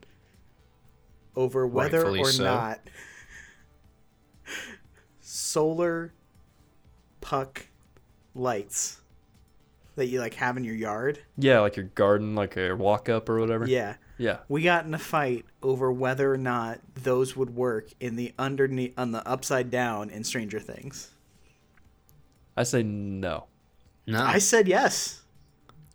Over 1.35 1.65
whether 1.67 1.97
Rightfully 2.03 2.19
or 2.21 2.31
so. 2.31 2.43
not 2.43 2.79
solar 5.25 6.13
puck 7.19 7.65
lights 8.35 9.01
that 9.95 10.05
you 10.05 10.19
like 10.19 10.35
have 10.35 10.55
in 10.55 10.63
your 10.63 10.75
yard. 10.75 11.19
Yeah, 11.37 11.61
like 11.61 11.75
your 11.75 11.85
garden, 11.85 12.35
like 12.35 12.57
a 12.57 12.73
walk 12.73 13.09
up 13.09 13.27
or 13.27 13.39
whatever. 13.39 13.67
Yeah. 13.67 13.95
Yeah. 14.17 14.37
We 14.47 14.61
got 14.61 14.85
in 14.85 14.93
a 14.93 14.99
fight 14.99 15.45
over 15.63 15.91
whether 15.91 16.31
or 16.31 16.37
not 16.37 16.79
those 16.93 17.35
would 17.35 17.55
work 17.55 17.89
in 17.99 18.15
the 18.15 18.33
underneath 18.37 18.93
on 18.97 19.11
the 19.11 19.27
upside 19.27 19.71
down 19.71 20.09
in 20.09 20.23
Stranger 20.23 20.59
Things. 20.59 21.11
I 22.55 22.63
say 22.63 22.83
no. 22.83 23.45
no. 24.05 24.23
I 24.23 24.37
said 24.37 24.67
yes. 24.67 25.23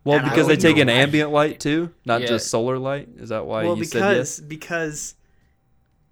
Well, 0.04 0.18
And 0.18 0.28
because 0.28 0.48
they 0.48 0.56
take 0.56 0.76
an 0.76 0.88
in 0.88 0.90
ambient 0.90 1.30
light 1.30 1.60
too, 1.60 1.94
not 2.04 2.22
Yeah. 2.22 2.26
just 2.28 2.48
solar 2.48 2.78
light. 2.78 3.08
Is 3.16 3.28
that 3.28 3.46
why 3.46 3.64
well, 3.64 3.76
you 3.78 3.84
said 3.84 4.00
because 4.00 4.16
yes? 4.16 4.40
because 4.40 5.14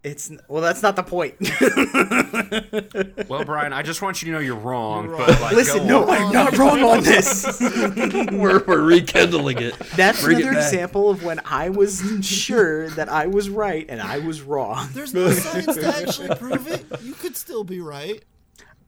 it's 0.04 0.30
well, 0.48 0.62
that's 0.62 0.82
not 0.82 0.96
the 0.96 1.02
point. 1.02 1.34
Well, 3.28 3.44
Brian, 3.44 3.72
I 3.74 3.82
just 3.82 4.00
want 4.00 4.22
you 4.22 4.26
to 4.26 4.32
know 4.32 4.38
you're 4.38 4.54
wrong. 4.54 5.08
You're 5.08 5.18
But 5.18 5.40
like, 5.40 5.54
Listen, 5.54 5.86
no, 5.86 6.04
on. 6.04 6.10
I'm 6.10 6.32
not 6.32 6.56
wrong 6.56 6.82
on 6.82 7.02
this. 7.02 7.60
we're, 8.32 8.64
we're 8.64 8.80
rekindling 8.82 9.58
it. 9.58 9.78
That's 9.96 10.22
Bring 10.22 10.38
another 10.38 10.54
back. 10.54 10.64
example 10.64 11.10
of 11.10 11.22
when 11.24 11.40
I 11.44 11.68
was 11.68 12.02
sure 12.22 12.88
that 12.90 13.08
I 13.10 13.26
was 13.26 13.50
right 13.50 13.84
and 13.88 14.00
I 14.00 14.18
was 14.20 14.40
wrong. 14.40 14.88
There's 14.92 15.12
no 15.12 15.30
science 15.32 15.74
to 15.76 15.86
actually 15.86 16.34
prove 16.36 16.66
it. 16.68 16.86
You 17.02 17.12
could 17.12 17.36
still 17.36 17.64
be 17.64 17.80
right. 17.80 18.24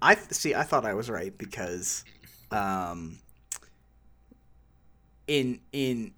I 0.00 0.14
th- 0.14 0.32
see. 0.32 0.54
I 0.54 0.62
thought 0.62 0.86
I 0.86 0.94
was 0.94 1.10
right 1.10 1.36
because, 1.36 2.04
um, 2.50 3.18
in 5.26 5.60
in 5.72 6.12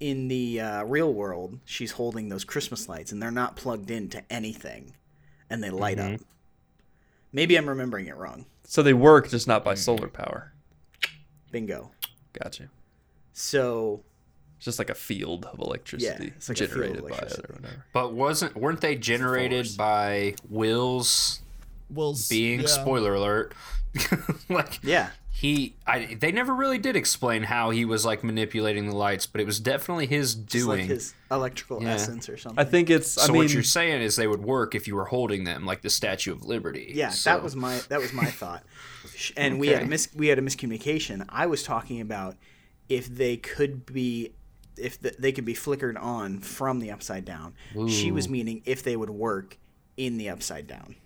in 0.00 0.28
the 0.28 0.60
uh, 0.60 0.84
real 0.84 1.12
world, 1.12 1.58
she's 1.64 1.92
holding 1.92 2.28
those 2.30 2.44
Christmas 2.44 2.88
lights, 2.88 3.12
and 3.12 3.22
they're 3.22 3.30
not 3.30 3.54
plugged 3.56 3.90
into 3.90 4.22
anything, 4.32 4.94
and 5.48 5.62
they 5.62 5.70
light 5.70 5.98
up. 5.98 6.20
Maybe 7.32 7.56
I'm 7.56 7.68
remembering 7.68 8.06
it 8.06 8.16
wrong. 8.16 8.46
So 8.64 8.82
they 8.82 8.94
work, 8.94 9.28
just 9.28 9.46
not 9.46 9.62
by 9.64 9.74
solar 9.74 10.08
power. 10.08 10.52
Bingo. 11.50 11.90
Gotcha. 12.32 12.70
So 13.32 14.02
It's 14.56 14.64
just 14.64 14.78
like 14.78 14.90
a 14.90 14.94
field 14.94 15.44
of 15.46 15.58
electricity 15.58 16.32
it's 16.36 16.48
like 16.48 16.60
a 16.60 16.66
field 16.68 16.96
of 16.96 17.08
generated 17.08 17.08
by 17.10 17.16
it 17.26 17.38
or 17.50 17.54
whatever. 17.54 17.84
But 17.92 18.12
wasn't 18.12 18.56
weren't 18.56 18.80
they 18.80 18.94
generated 18.96 19.68
by 19.76 20.34
Will's 20.48 21.40
Well, 21.88 22.12
s- 22.12 22.28
being? 22.28 22.60
yeah. 22.60 22.66
Spoiler 22.66 23.14
alert. 23.14 23.54
like 24.48 24.78
yeah, 24.84 25.10
he, 25.40 25.74
I 25.86 26.18
they 26.20 26.32
never 26.32 26.54
really 26.54 26.76
did 26.76 26.96
explain 26.96 27.44
how 27.44 27.70
he 27.70 27.86
was 27.86 28.04
like 28.04 28.22
manipulating 28.22 28.90
the 28.90 28.94
lights, 28.94 29.24
but 29.24 29.40
it 29.40 29.46
was 29.46 29.58
definitely 29.58 30.06
his 30.06 30.34
just 30.34 30.48
doing. 30.66 30.80
like 30.80 30.88
his 30.88 31.14
electrical 31.30 31.82
Yeah. 31.82 31.94
essence 31.94 32.28
or 32.28 32.36
something. 32.36 32.58
I 32.58 32.68
think 32.68 32.90
it's. 32.90 33.16
I 33.16 33.22
so 33.26 33.32
mean, 33.32 33.42
what 33.44 33.52
you're 33.54 33.62
saying 33.62 34.02
is 34.02 34.16
they 34.16 34.26
would 34.26 34.42
work 34.42 34.74
if 34.74 34.86
you 34.86 34.94
were 34.96 35.06
holding 35.06 35.44
them, 35.44 35.64
like 35.64 35.80
the 35.80 35.88
Statue 35.88 36.32
of 36.32 36.44
Liberty. 36.44 36.92
Yeah, 36.94 37.08
So- 37.08 37.30
that 37.30 37.42
was 37.42 37.56
my 37.56 37.80
that 37.88 38.00
was 38.00 38.12
my 38.12 38.26
thought. 38.40 38.64
Sh- 39.16 39.32
And 39.34 39.58
we 39.58 39.68
had 39.68 39.82
a 39.84 39.86
mis- 39.86 40.10
we 40.14 40.26
had 40.28 40.38
a 40.38 40.42
miscommunication. 40.42 41.24
I 41.30 41.46
was 41.46 41.62
talking 41.62 42.02
about 42.02 42.36
if 42.90 43.06
they 43.08 43.38
could 43.38 43.86
be 43.86 44.34
if 44.76 45.00
the, 45.00 45.14
they 45.18 45.32
could 45.32 45.46
be 45.46 45.54
flickered 45.54 45.96
on 45.96 46.40
from 46.40 46.80
the 46.80 46.90
upside 46.90 47.24
down. 47.24 47.54
She 47.88 48.12
was 48.12 48.28
meaning 48.28 48.60
if 48.66 48.82
they 48.82 48.94
would 48.94 49.08
work 49.10 49.56
in 49.96 50.18
the 50.18 50.28
upside 50.28 50.66
down, 50.66 50.96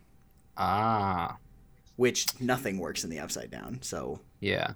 ah, 0.57 1.37
which 1.97 2.27
nothing 2.41 2.79
works 2.79 3.05
in 3.05 3.11
the 3.11 3.19
upside 3.21 3.51
down. 3.51 3.79
So 3.83 4.21
yeah. 4.41 4.73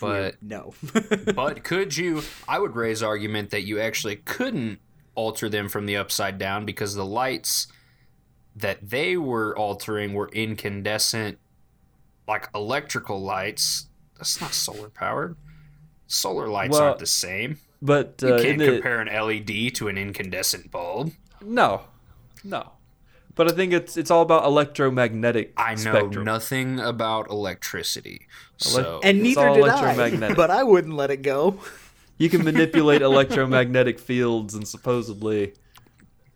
we're- 0.00 0.32
But 0.32 0.42
no. 0.42 0.74
but 1.34 1.64
could 1.64 1.96
you? 1.96 2.22
I 2.48 2.58
would 2.58 2.74
raise 2.76 3.02
argument 3.02 3.50
that 3.50 3.62
you 3.62 3.80
actually 3.80 4.16
couldn't 4.16 4.78
alter 5.14 5.48
them 5.48 5.68
from 5.68 5.86
the 5.86 5.96
upside 5.96 6.38
down 6.38 6.64
because 6.64 6.94
the 6.94 7.04
lights 7.06 7.68
that 8.56 8.78
they 8.90 9.16
were 9.16 9.56
altering 9.56 10.12
were 10.14 10.28
incandescent, 10.32 11.38
like 12.28 12.48
electrical 12.54 13.22
lights. 13.22 13.86
That's 14.16 14.40
not 14.40 14.52
solar 14.54 14.88
powered. 14.90 15.36
Solar 16.06 16.46
lights 16.48 16.72
Well, 16.72 16.82
aren't 16.82 16.98
the 16.98 17.06
same. 17.06 17.58
but 17.82 18.14
You 18.22 18.34
uh, 18.34 18.42
can't 18.42 18.60
isn't 18.60 18.60
it- 18.62 18.72
compare 18.82 19.00
an 19.00 19.08
LED 19.08 19.74
to 19.76 19.88
an 19.88 19.96
incandescent 19.98 20.70
bulb. 20.70 21.12
no, 21.40 21.82
no. 22.44 22.72
But 23.34 23.50
I 23.50 23.54
think 23.54 23.72
it's 23.72 23.96
it's 23.96 24.10
all 24.10 24.22
about 24.22 24.44
electromagnetic 24.44 25.52
I 25.56 25.74
know 25.74 25.76
spectrum. 25.76 26.24
nothing 26.24 26.78
about 26.78 27.30
electricity, 27.30 28.26
so 28.58 29.00
and 29.02 29.22
neither 29.22 29.48
all 29.48 29.54
did 29.56 29.68
I. 29.68 30.34
But 30.34 30.50
I 30.50 30.62
wouldn't 30.62 30.94
let 30.94 31.10
it 31.10 31.22
go. 31.22 31.58
You 32.16 32.30
can 32.30 32.44
manipulate 32.44 33.02
electromagnetic 33.02 33.98
fields, 33.98 34.54
and 34.54 34.68
supposedly 34.68 35.54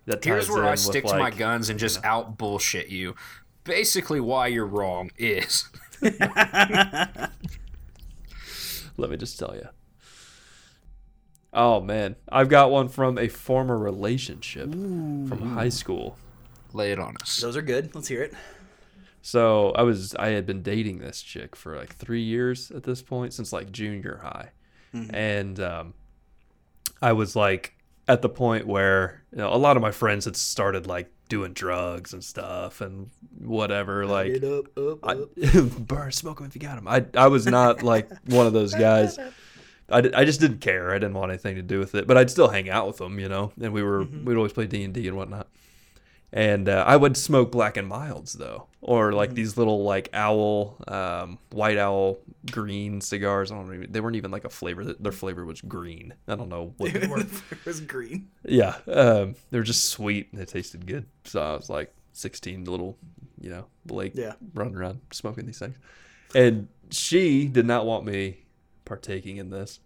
that 0.06 0.24
Here's 0.24 0.48
where 0.48 0.64
in 0.64 0.70
I 0.70 0.74
stick 0.74 1.04
to 1.06 1.16
my 1.16 1.30
guns 1.30 1.68
and 1.68 1.78
just 1.78 2.04
out 2.04 2.36
bullshit 2.36 2.88
you. 2.88 3.14
Basically, 3.62 4.20
why 4.20 4.48
you're 4.48 4.66
wrong 4.66 5.10
is 5.16 5.68
Let 6.00 7.30
me 9.10 9.16
just 9.16 9.38
tell 9.38 9.54
you. 9.54 9.68
Oh 11.52 11.80
man, 11.80 12.16
I've 12.28 12.48
got 12.48 12.70
one 12.70 12.88
from 12.88 13.18
a 13.18 13.28
former 13.28 13.78
relationship 13.78 14.72
from 14.72 15.54
high 15.54 15.68
school. 15.68 16.16
Lay 16.78 16.92
it 16.92 16.98
on 16.98 17.16
us. 17.20 17.40
Those 17.40 17.56
are 17.56 17.62
good. 17.62 17.94
Let's 17.94 18.08
hear 18.08 18.22
it. 18.22 18.32
So 19.20 19.72
I 19.72 19.82
was 19.82 20.14
I 20.14 20.28
had 20.28 20.46
been 20.46 20.62
dating 20.62 21.00
this 21.00 21.20
chick 21.20 21.54
for 21.56 21.76
like 21.76 21.94
three 21.96 22.22
years 22.22 22.70
at 22.70 22.84
this 22.84 23.02
point 23.02 23.34
since 23.34 23.52
like 23.52 23.70
junior 23.72 24.20
high, 24.22 24.50
and 25.10 25.60
um, 25.60 25.94
I 27.02 27.12
was 27.12 27.36
like 27.36 27.74
at 28.06 28.22
the 28.22 28.28
point 28.28 28.66
where 28.66 29.22
you 29.32 29.38
know, 29.38 29.52
a 29.52 29.56
lot 29.58 29.76
of 29.76 29.82
my 29.82 29.90
friends 29.90 30.24
had 30.24 30.36
started 30.36 30.86
like 30.86 31.10
doing 31.28 31.52
drugs 31.52 32.14
and 32.14 32.24
stuff 32.24 32.80
and 32.80 33.10
whatever 33.38 34.06
like 34.06 34.28
It 34.28 34.44
up, 34.44 34.64
up, 34.78 34.98
I, 35.06 35.12
up. 35.12 35.78
burn 35.78 36.10
smoke 36.12 36.40
'em 36.40 36.46
if 36.46 36.54
you 36.54 36.60
got 36.62 36.78
'em. 36.78 36.88
I 36.88 37.04
I 37.14 37.26
was 37.26 37.44
not 37.44 37.82
like 37.82 38.08
one 38.26 38.46
of 38.46 38.52
those 38.54 38.72
guys. 38.72 39.18
I, 39.90 39.98
I 40.14 40.24
just 40.24 40.40
didn't 40.40 40.60
care. 40.60 40.90
I 40.90 40.94
didn't 40.98 41.14
want 41.14 41.32
anything 41.32 41.56
to 41.56 41.62
do 41.62 41.78
with 41.78 41.94
it, 41.94 42.06
but 42.06 42.16
I'd 42.18 42.30
still 42.30 42.48
hang 42.48 42.68
out 42.70 42.86
with 42.86 42.98
them, 42.98 43.18
you 43.18 43.28
know. 43.28 43.52
And 43.60 43.72
we 43.72 43.82
were 43.82 44.04
we'd 44.04 44.36
always 44.36 44.52
play 44.52 44.66
D 44.66 44.84
and 44.84 44.94
D 44.94 45.06
and 45.08 45.16
whatnot. 45.16 45.48
And 46.30 46.68
uh, 46.68 46.84
I 46.86 46.94
would 46.96 47.16
smoke 47.16 47.50
black 47.50 47.78
and 47.78 47.88
milds 47.88 48.34
though, 48.34 48.66
or 48.82 49.12
like 49.12 49.32
these 49.32 49.56
little 49.56 49.82
like 49.82 50.10
owl, 50.12 50.76
um, 50.86 51.38
white 51.52 51.78
owl 51.78 52.18
green 52.50 53.00
cigars. 53.00 53.50
I 53.50 53.54
don't 53.54 53.74
even. 53.74 53.90
They 53.90 54.00
weren't 54.00 54.16
even 54.16 54.30
like 54.30 54.44
a 54.44 54.50
flavor. 54.50 54.84
Their 54.84 55.10
flavor 55.12 55.46
was 55.46 55.62
green. 55.62 56.12
I 56.28 56.34
don't 56.34 56.50
know 56.50 56.74
what 56.76 56.92
they 56.94 57.06
were. 57.06 57.20
it 57.20 57.28
was 57.64 57.80
green. 57.80 58.28
Yeah, 58.44 58.76
um, 58.92 59.36
they 59.50 59.56
were 59.58 59.64
just 59.64 59.86
sweet 59.86 60.28
and 60.30 60.40
they 60.40 60.44
tasted 60.44 60.86
good. 60.86 61.06
So 61.24 61.40
I 61.40 61.52
was 61.56 61.70
like 61.70 61.94
16, 62.12 62.64
little, 62.66 62.98
you 63.40 63.48
know, 63.48 63.64
Blake 63.86 64.12
Yeah. 64.14 64.34
running 64.52 64.76
around 64.76 65.00
smoking 65.12 65.46
these 65.46 65.58
things. 65.58 65.76
And 66.34 66.68
she 66.90 67.46
did 67.48 67.64
not 67.64 67.86
want 67.86 68.04
me 68.04 68.40
partaking 68.84 69.38
in 69.38 69.48
this. 69.48 69.80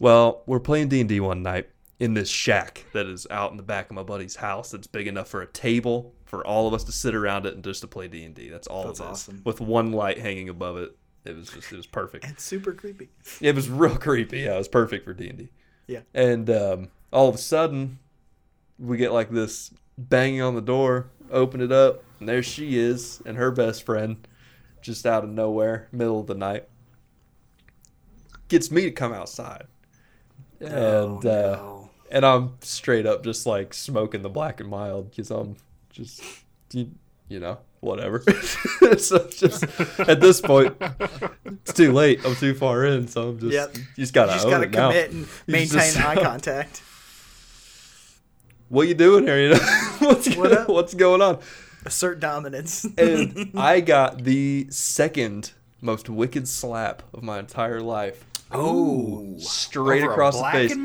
Well, 0.00 0.42
we're 0.46 0.58
playing 0.58 0.88
D&D 0.88 1.20
one 1.20 1.44
night 1.44 1.68
in 2.02 2.14
this 2.14 2.28
shack 2.28 2.84
that 2.92 3.06
is 3.06 3.28
out 3.30 3.52
in 3.52 3.56
the 3.56 3.62
back 3.62 3.88
of 3.88 3.94
my 3.94 4.02
buddy's 4.02 4.34
house 4.34 4.72
that's 4.72 4.88
big 4.88 5.06
enough 5.06 5.28
for 5.28 5.40
a 5.40 5.46
table 5.46 6.12
for 6.24 6.44
all 6.44 6.66
of 6.66 6.74
us 6.74 6.82
to 6.82 6.90
sit 6.90 7.14
around 7.14 7.46
it 7.46 7.54
and 7.54 7.62
just 7.62 7.80
to 7.82 7.86
play 7.86 8.08
D&D. 8.08 8.48
That's 8.48 8.66
all 8.66 8.86
That's 8.86 8.98
it 8.98 9.04
is. 9.04 9.08
awesome. 9.08 9.42
With 9.44 9.60
one 9.60 9.92
light 9.92 10.18
hanging 10.18 10.48
above 10.48 10.78
it. 10.78 10.96
It 11.24 11.36
was 11.36 11.48
just 11.50 11.72
it 11.72 11.76
was 11.76 11.86
perfect. 11.86 12.24
It's 12.24 12.42
super 12.42 12.72
creepy. 12.72 13.10
It 13.40 13.54
was 13.54 13.70
real 13.70 13.96
creepy. 13.96 14.40
Yeah, 14.40 14.54
it 14.56 14.58
was 14.58 14.66
perfect 14.66 15.04
for 15.04 15.14
D 15.14 15.28
and 15.28 15.38
D. 15.38 15.50
Yeah. 15.86 16.00
And 16.12 16.50
um, 16.50 16.88
all 17.12 17.28
of 17.28 17.36
a 17.36 17.38
sudden, 17.38 18.00
we 18.80 18.96
get 18.96 19.12
like 19.12 19.30
this 19.30 19.72
banging 19.96 20.42
on 20.42 20.56
the 20.56 20.60
door. 20.60 21.10
Open 21.30 21.60
it 21.60 21.70
up, 21.70 22.02
and 22.18 22.28
there 22.28 22.42
she 22.42 22.76
is 22.76 23.22
and 23.24 23.36
her 23.36 23.52
best 23.52 23.86
friend, 23.86 24.26
just 24.80 25.06
out 25.06 25.22
of 25.22 25.30
nowhere, 25.30 25.86
middle 25.92 26.18
of 26.18 26.26
the 26.26 26.34
night. 26.34 26.68
Gets 28.48 28.72
me 28.72 28.82
to 28.82 28.90
come 28.90 29.12
outside, 29.12 29.66
and 30.60 30.72
Oh, 30.74 31.18
uh, 31.18 31.20
no. 31.22 31.81
And 32.12 32.24
I'm 32.24 32.52
straight 32.60 33.06
up 33.06 33.24
just 33.24 33.44
like 33.46 33.74
smoking 33.74 34.22
the 34.22 34.28
black 34.28 34.60
and 34.60 34.68
mild 34.68 35.10
because 35.10 35.30
I'm 35.32 35.56
just 35.90 36.22
you, 36.72 36.90
you 37.28 37.40
know 37.40 37.58
whatever. 37.80 38.20
so 38.98 39.26
just 39.30 39.64
at 39.98 40.20
this 40.20 40.40
point, 40.40 40.76
it's 40.80 41.72
too 41.72 41.92
late. 41.92 42.20
I'm 42.24 42.36
too 42.36 42.54
far 42.54 42.84
in, 42.84 43.08
so 43.08 43.30
I'm 43.30 43.40
just 43.40 43.52
Yep. 43.52 43.76
you 43.76 43.82
just 43.96 44.14
gotta 44.14 44.30
You 44.32 44.36
just 44.36 44.44
own 44.46 44.50
gotta 44.52 44.64
it 44.66 44.70
now. 44.70 44.88
commit 44.90 45.10
and 45.10 45.26
maintain 45.48 45.68
just- 45.92 45.98
eye 46.00 46.14
contact. 46.22 46.82
What 48.68 48.88
you 48.88 48.94
doing 48.94 49.26
here? 49.26 49.38
You 49.38 49.48
know 49.50 49.58
what's 49.98 50.34
What 50.36 50.52
up? 50.52 50.68
what's 50.68 50.94
going 50.94 51.20
on? 51.20 51.40
Assert 51.84 52.20
dominance. 52.20 52.84
And 52.96 53.50
I 53.56 53.80
got 53.80 54.22
the 54.24 54.66
second 54.70 55.52
most 55.80 56.08
wicked 56.08 56.46
slap 56.48 57.02
of 57.12 57.22
my 57.22 57.38
entire 57.40 57.80
life. 57.80 58.24
oh, 58.52 59.34
Straight 59.38 60.02
Over 60.02 60.10
a 60.10 60.14
across 60.14 60.36
the 60.36 60.40
black 60.42 60.52
face. 60.54 60.76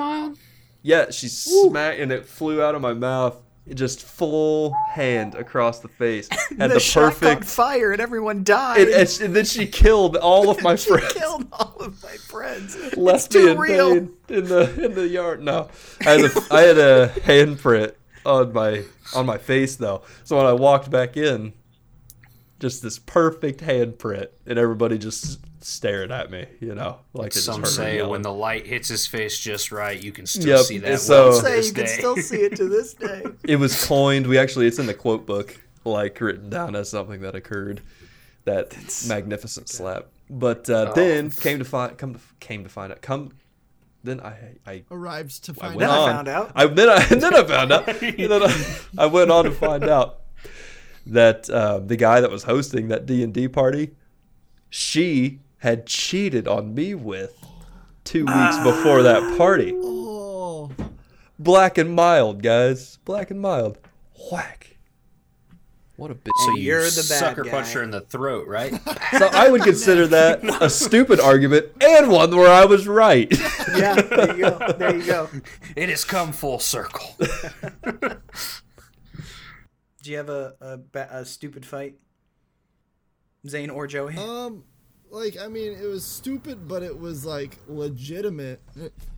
And? 0.90 1.08
Yeah, 1.08 1.12
she 1.12 1.28
smacked 1.28 2.00
and 2.00 2.12
it 2.12 2.26
flew 2.26 2.62
out 2.62 2.76
of 2.76 2.82
my 2.82 2.94
mouth. 2.94 3.36
Just 3.74 4.02
full 4.04 4.74
hand 4.92 5.36
across 5.36 5.82
the 5.82 5.90
face. 5.90 6.30
Had 6.58 6.72
the, 6.72 6.76
the, 6.76 6.92
caught 6.94 7.12
perfect. 7.20 7.44
fire 7.44 7.92
and 7.92 8.00
everyone 8.02 8.46
died. 8.46 8.80
And, 8.80 8.90
and, 8.92 9.10
she- 9.10 9.26
and 9.26 9.36
then 9.36 9.44
she 9.44 9.68
killed 9.68 10.16
all 10.16 10.50
of 10.54 10.64
my 10.64 10.76
she 10.78 10.90
friends. 10.90 11.12
killed 11.12 11.48
all 11.52 11.76
of 11.82 12.02
my 12.02 12.16
friends. 12.16 12.78
left 12.96 13.34
me 13.36 13.42
too 13.42 13.48
in 13.50 13.58
real. 13.58 13.94
pain 13.94 14.14
in 14.30 14.46
the 14.46 14.86
in 14.86 14.96
the 14.96 15.06
yard. 15.06 15.42
No, 15.44 15.68
I 16.06 16.12
had 16.12 16.22
a 16.22 16.32
I 16.52 16.62
had 16.62 16.78
a 16.78 17.08
handprint 17.26 17.94
on 18.26 18.54
my 18.54 18.84
on 19.14 19.26
my 19.26 19.38
face 19.38 19.76
though. 19.76 20.04
So 20.24 20.38
when 20.38 20.46
I 20.46 20.54
walked 20.54 20.90
back 20.90 21.18
in, 21.18 21.52
just 22.62 22.82
this 22.82 22.98
perfect 23.00 23.60
handprint, 23.60 24.28
and 24.46 24.58
everybody 24.58 24.98
just 24.98 25.40
stared 25.62 26.12
at 26.12 26.30
me. 26.32 26.46
You 26.60 26.76
know, 26.76 27.00
like 27.14 27.34
they 27.34 27.40
Some 27.40 27.62
just 27.64 27.78
heard 27.78 27.86
me 27.86 27.98
say 28.00 28.06
when 28.06 28.22
the 28.22 28.34
light 28.34 28.66
hits 28.68 28.88
his 28.88 29.08
face 29.08 29.38
just 29.38 29.72
right, 29.72 30.02
you 30.02 30.12
can 30.12 30.26
still 30.26 30.58
Yep, 30.58 30.66
see 30.66 30.78
that. 30.80 31.00
and 31.00 31.10
well 31.10 31.34
Say 31.34 31.56
this 31.58 31.68
you 31.68 31.74
can 31.74 31.88
still 31.88 32.18
see 32.18 32.38
it 32.42 32.56
to 32.58 32.68
this 32.68 32.94
day. 32.94 33.24
it 33.44 33.58
was 33.58 33.86
coined. 33.86 34.28
We 34.28 34.38
actually 34.38 34.68
it's 34.68 34.80
in 34.80 34.86
the 34.86 34.94
quote 34.94 35.26
book, 35.26 35.56
like 35.84 36.20
written 36.22 36.50
down 36.50 36.76
as 36.76 36.90
something 36.90 37.22
that 37.22 37.36
occurred. 37.36 37.82
That 38.46 38.76
magnificent 39.08 39.68
slap. 39.70 40.06
But 40.30 40.70
uh, 40.70 40.94
then 40.94 41.30
came 41.32 41.60
to 41.60 41.66
find 41.66 41.98
come 41.98 42.14
to, 42.16 42.20
came 42.40 42.64
to 42.64 42.70
find 42.70 42.92
out 42.92 43.02
come 43.02 43.32
then 44.04 44.22
I 44.22 44.36
I 44.66 44.84
Arrived 44.90 45.44
to 45.46 45.52
I 45.54 45.56
find 45.56 45.76
went 45.76 45.90
Then 45.90 45.90
I 45.90 46.02
on. 46.02 46.10
found 46.12 46.28
out. 46.30 46.52
I 46.56 46.66
then 46.68 46.90
I 46.90 47.00
then 47.10 47.34
I 47.36 47.44
found 47.44 47.72
out. 47.74 47.86
then 48.00 48.32
I, 48.44 48.78
I 48.98 49.06
went 49.08 49.32
on 49.32 49.46
to 49.46 49.52
find 49.52 49.84
out 49.84 50.22
that 51.08 51.50
uh, 51.50 51.80
the 51.80 51.96
guy 51.98 52.22
that 52.22 52.30
was 52.32 52.44
hosting 52.44 52.88
that 52.90 53.06
D 53.06 53.24
and 53.24 53.34
D 53.34 53.48
party, 53.50 53.96
she 54.70 55.40
had 55.60 55.86
cheated 55.86 56.48
on 56.48 56.74
me 56.76 56.94
with 56.96 57.34
two 58.04 58.26
weeks 58.26 58.58
before 58.60 59.04
that 59.04 59.38
party. 59.38 59.74
Oh, 59.76 60.72
Black 61.40 61.78
and 61.78 61.94
mild, 61.94 62.42
guys. 62.44 62.98
Black 63.06 63.32
and 63.32 63.40
mild. 63.40 63.78
Whack. 64.32 64.78
What 65.96 66.12
a 66.12 66.16
bitch. 66.16 66.30
So 66.46 66.50
And 66.50 66.58
you 66.60 66.64
you're 66.66 66.82
the 66.82 67.06
bad 67.10 67.20
sucker 67.20 67.44
guy. 67.44 67.50
punch 67.50 67.70
her 67.74 67.82
in 67.82 67.90
the 67.92 68.02
throat, 68.02 68.48
right? 68.48 68.72
So 69.18 69.28
I 69.32 69.50
would 69.50 69.64
consider 69.64 70.06
that 70.10 70.44
a 70.62 70.70
stupid 70.70 71.20
argument 71.20 71.68
and 71.82 72.12
one 72.12 72.36
where 72.36 72.52
I 72.52 72.66
was 72.66 72.88
right. 72.88 73.32
yeah, 73.76 73.96
there 73.96 74.36
you 74.36 74.42
go. 74.44 74.74
There 74.78 74.96
you 74.96 75.04
go. 75.06 75.30
it 75.76 75.90
has 75.90 76.04
come 76.04 76.34
full 76.34 76.60
circle. 76.60 77.16
Do 80.04 80.12
you 80.12 80.18
have 80.18 80.30
a 80.30 80.54
a, 80.94 81.00
a 81.20 81.26
stupid 81.26 81.66
fight, 81.66 81.96
Zane 83.48 83.70
or 83.70 83.88
Joey? 83.88 84.16
um, 84.18 84.64
like 85.12 85.38
I 85.40 85.48
mean, 85.48 85.74
it 85.74 85.86
was 85.86 86.06
stupid, 86.06 86.68
but 86.68 86.84
it 86.84 86.98
was 87.00 87.26
like 87.26 87.58
legitimate. 87.68 88.62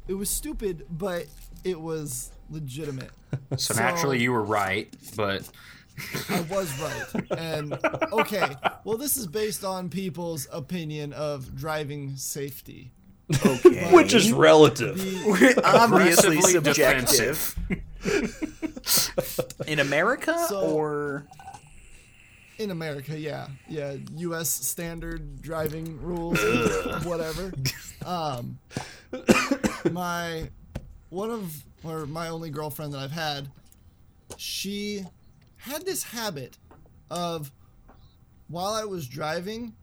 It 0.08 0.14
was 0.14 0.30
stupid, 0.30 0.86
but 0.90 1.26
it 1.64 1.80
was 1.80 2.32
legitimate. 2.50 3.12
So 3.52 3.74
So- 3.74 3.76
naturally, 3.76 4.22
you 4.22 4.32
were 4.32 4.44
right, 4.44 4.92
but 5.16 5.48
I 6.30 6.42
was 6.42 6.80
right. 6.80 7.32
And 7.38 7.78
okay, 8.12 8.56
well, 8.84 8.98
this 8.98 9.18
is 9.18 9.28
based 9.28 9.64
on 9.64 9.90
people's 9.90 10.48
opinion 10.52 11.14
of 11.14 11.56
driving 11.56 12.16
safety. 12.16 12.92
okay. 13.46 13.92
Which 13.94 14.14
is 14.16 14.32
relative. 14.32 14.98
The, 15.40 15.62
obviously 15.64 16.38
Aggressively 16.38 16.52
subjective. 16.54 17.56
In 19.68 19.80
America 19.80 20.36
So- 20.48 20.62
or 20.62 21.28
in 22.60 22.72
America, 22.72 23.18
yeah, 23.18 23.48
yeah, 23.68 23.96
U.S. 24.18 24.50
standard 24.50 25.42
driving 25.42 26.00
rules, 26.02 26.40
whatever. 27.06 27.52
Um, 28.06 28.60
my 29.92 30.50
one 31.10 31.32
of 31.32 31.64
or 31.84 32.06
my 32.06 32.28
only 32.28 32.50
girlfriend 32.50 32.94
that 32.94 33.00
I've 33.00 33.12
had, 33.12 33.50
she 34.38 35.06
had 35.58 35.86
this 35.86 36.04
habit 36.04 36.58
of 37.10 37.52
while 38.50 38.74
I 38.74 38.84
was 38.84 39.08
driving, 39.08 39.74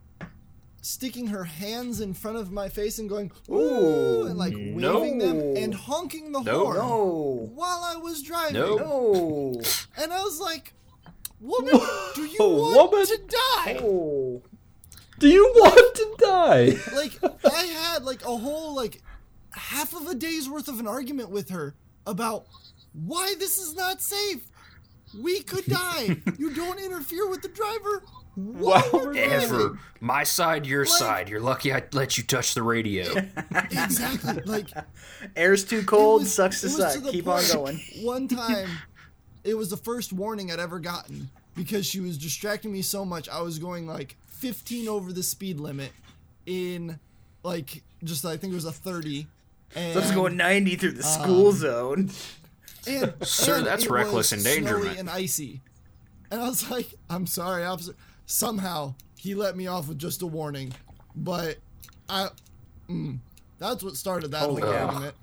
sticking 0.83 1.29
her 1.29 1.45
hands 1.45 2.01
in 2.01 2.13
front 2.15 2.37
of 2.37 2.53
my 2.53 2.69
face 2.69 2.99
and 2.99 3.09
going 3.09 3.33
ooh, 3.51 4.27
and 4.27 4.37
like 4.37 4.53
waving 4.55 5.19
them 5.19 5.41
and 5.57 5.75
honking 5.75 6.33
the 6.33 6.41
No. 6.43 6.65
horn 6.65 6.77
no, 6.77 7.51
while 7.55 7.83
I 7.85 7.97
was 7.97 8.23
driving. 8.23 8.55
No. 8.55 8.77
no, 8.77 9.61
And 9.97 10.13
I 10.13 10.21
was 10.23 10.39
like, 10.41 10.75
woman, 11.41 11.81
do 12.15 12.23
you 12.25 12.37
want 12.41 12.93
woman. 12.93 13.07
to 13.07 13.19
die? 13.29 13.79
oh, 13.83 14.43
Do 15.19 15.29
you 15.29 15.53
want 15.57 15.97
to 15.97 16.15
die? 16.19 16.77
Like, 16.95 17.19
I 17.45 17.65
had 17.65 18.05
like 18.05 18.23
a 18.23 18.37
whole 18.37 18.75
like 18.75 19.03
half 19.53 19.95
of 19.95 20.07
a 20.07 20.15
day's 20.15 20.49
worth 20.49 20.69
of 20.69 20.79
an 20.81 20.87
argument 20.87 21.31
with 21.31 21.51
her 21.51 21.75
about 22.07 22.47
why 22.93 23.35
this 23.39 23.59
is 23.59 23.75
not 23.75 24.01
safe. 24.03 24.47
We 25.19 25.41
could 25.43 25.65
die. 25.69 26.19
You 26.39 26.55
don't 26.55 26.79
interfere 26.81 27.29
with 27.29 27.43
the 27.43 27.49
driver. 27.49 28.03
while 28.35 28.83
Wow. 28.83 28.91
we're 28.93 29.15
ever 29.17 29.47
driving. 29.49 29.79
my 30.01 30.23
side, 30.25 30.67
your 30.67 30.81
Like- 30.85 30.89
side. 30.89 31.29
You're 31.31 31.41
lucky 31.41 31.73
I 31.73 31.83
let 31.93 32.19
you 32.19 32.25
touch 32.25 32.53
the 32.55 32.63
radio. 32.63 33.05
Exactly. 33.71 34.43
Like 34.45 34.69
air's 35.35 35.65
too 35.65 35.83
cold, 35.85 36.23
was- 36.23 36.35
sucks 36.35 36.61
to 36.61 36.69
suck. 36.69 37.03
the 37.03 37.11
Keep 37.13 37.29
on 37.29 37.43
going. 37.53 37.81
One 38.03 38.29
time, 38.29 38.69
it 39.47 39.57
was 39.57 39.71
the 39.71 39.77
first 39.77 40.13
warning 40.13 40.51
I'd 40.51 40.59
ever 40.61 40.79
gotten 40.79 41.31
because 41.55 41.87
she 41.87 42.01
was 42.01 42.19
distracting 42.19 42.73
me 42.73 42.83
so 42.83 43.05
much. 43.05 43.29
I 43.29 43.41
was 43.41 43.59
going 43.59 43.87
like 43.87 44.17
15 44.27 44.89
over 44.89 45.13
the 45.13 45.23
speed 45.23 45.59
limit 45.61 45.93
in 46.47 46.99
like 47.43 47.83
just 48.05 48.25
I 48.25 48.37
think 48.37 48.53
it 48.53 48.57
was 48.57 48.65
a 48.65 48.73
30. 48.73 49.27
And, 49.75 49.95
So 49.95 50.01
it's 50.01 50.11
going 50.13 50.37
90 50.37 50.77
through 50.77 50.93
the 50.93 51.03
school 51.03 51.53
zone. 51.53 52.11
and, 52.87 53.15
Sir, 53.23 53.59
and 53.59 53.67
that's 53.67 53.85
it 53.85 53.91
reckless 53.91 54.33
was 54.33 54.45
endangerment. 54.47 54.85
Snowy 54.85 54.99
and 54.99 55.11
icy. 55.11 55.61
And 56.31 56.41
I 56.41 56.49
was 56.49 56.69
like, 56.71 56.95
I'm 57.09 57.27
sorry, 57.27 57.65
officer. 57.65 57.95
Somehow 58.27 58.95
he 59.17 59.35
let 59.35 59.57
me 59.57 59.67
off 59.69 59.89
with 59.89 59.99
just 59.99 60.23
a 60.23 60.27
warning, 60.27 60.73
but 61.15 61.57
I. 62.09 62.29
Mm, 62.89 63.19
that's 63.59 63.83
what 63.83 63.97
started 63.97 64.31
that 64.33 64.41
Holy 64.43 64.63
whole 64.63 64.73
cow. 64.73 64.87
argument. 64.87 65.15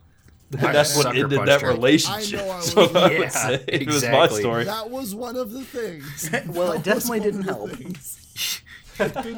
That's 0.74 0.96
what 0.96 1.08
ended 1.16 1.32
that 1.48 1.62
her. 1.62 1.68
relationship. 1.70 2.40
I 2.40 2.44
know 2.44 2.52
I 2.52 2.56
was- 2.58 2.72
So 2.72 2.82
I 2.82 3.08
would 3.10 3.20
Yeah, 3.22 3.30
say 3.30 3.64
it 3.68 3.86
was 3.88 4.04
my 4.04 4.08
exactly. 4.10 4.40
story. 4.42 4.64
That 4.66 4.90
was 4.90 5.16
one 5.16 5.36
of 5.36 5.52
the 5.52 5.64
things. 5.64 6.30
Well, 6.48 6.74
it 6.74 6.84
That 6.84 6.96
was 6.96 7.04
definitely 7.06 7.20
didn't 7.22 7.44
help. 7.44 7.72
things. 7.72 8.62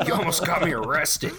you 0.05 0.13
almost 0.13 0.45
got 0.45 0.63
me 0.63 0.73
arrested. 0.73 1.33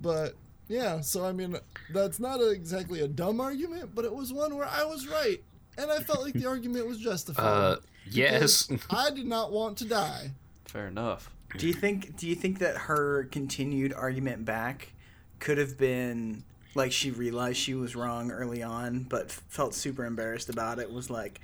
But 0.00 0.34
yeah, 0.68 1.00
so 1.00 1.24
I 1.24 1.32
mean, 1.32 1.56
that's 1.92 2.20
not 2.20 2.40
a, 2.40 2.50
exactly 2.50 3.00
a 3.00 3.08
dumb 3.08 3.40
argument, 3.40 3.94
but 3.94 4.04
it 4.04 4.14
was 4.14 4.32
one 4.32 4.56
where 4.56 4.66
I 4.68 4.84
was 4.84 5.06
right, 5.08 5.42
and 5.78 5.90
I 5.90 5.98
felt 6.00 6.22
like 6.22 6.34
the 6.34 6.46
argument 6.46 6.86
was 6.86 6.98
justified. 6.98 7.42
Uh, 7.44 7.76
yes. 8.08 8.68
I 8.90 9.10
did 9.10 9.26
not 9.26 9.52
want 9.52 9.78
to 9.78 9.84
die. 9.84 10.32
Fair 10.66 10.88
enough. 10.88 11.30
Do 11.56 11.66
you 11.66 11.72
think? 11.72 12.16
Do 12.16 12.28
you 12.28 12.34
think 12.34 12.58
that 12.58 12.76
her 12.76 13.24
continued 13.30 13.92
argument 13.94 14.44
back 14.44 14.92
could 15.38 15.58
have 15.58 15.78
been 15.78 16.42
like 16.76 16.92
she 16.92 17.10
realized 17.10 17.56
she 17.58 17.74
was 17.74 17.96
wrong 17.96 18.30
early 18.30 18.62
on, 18.62 19.00
but 19.04 19.32
felt 19.32 19.74
super 19.74 20.04
embarrassed 20.04 20.48
about 20.48 20.78
it? 20.78 20.92
Was 20.92 21.10
like, 21.10 21.40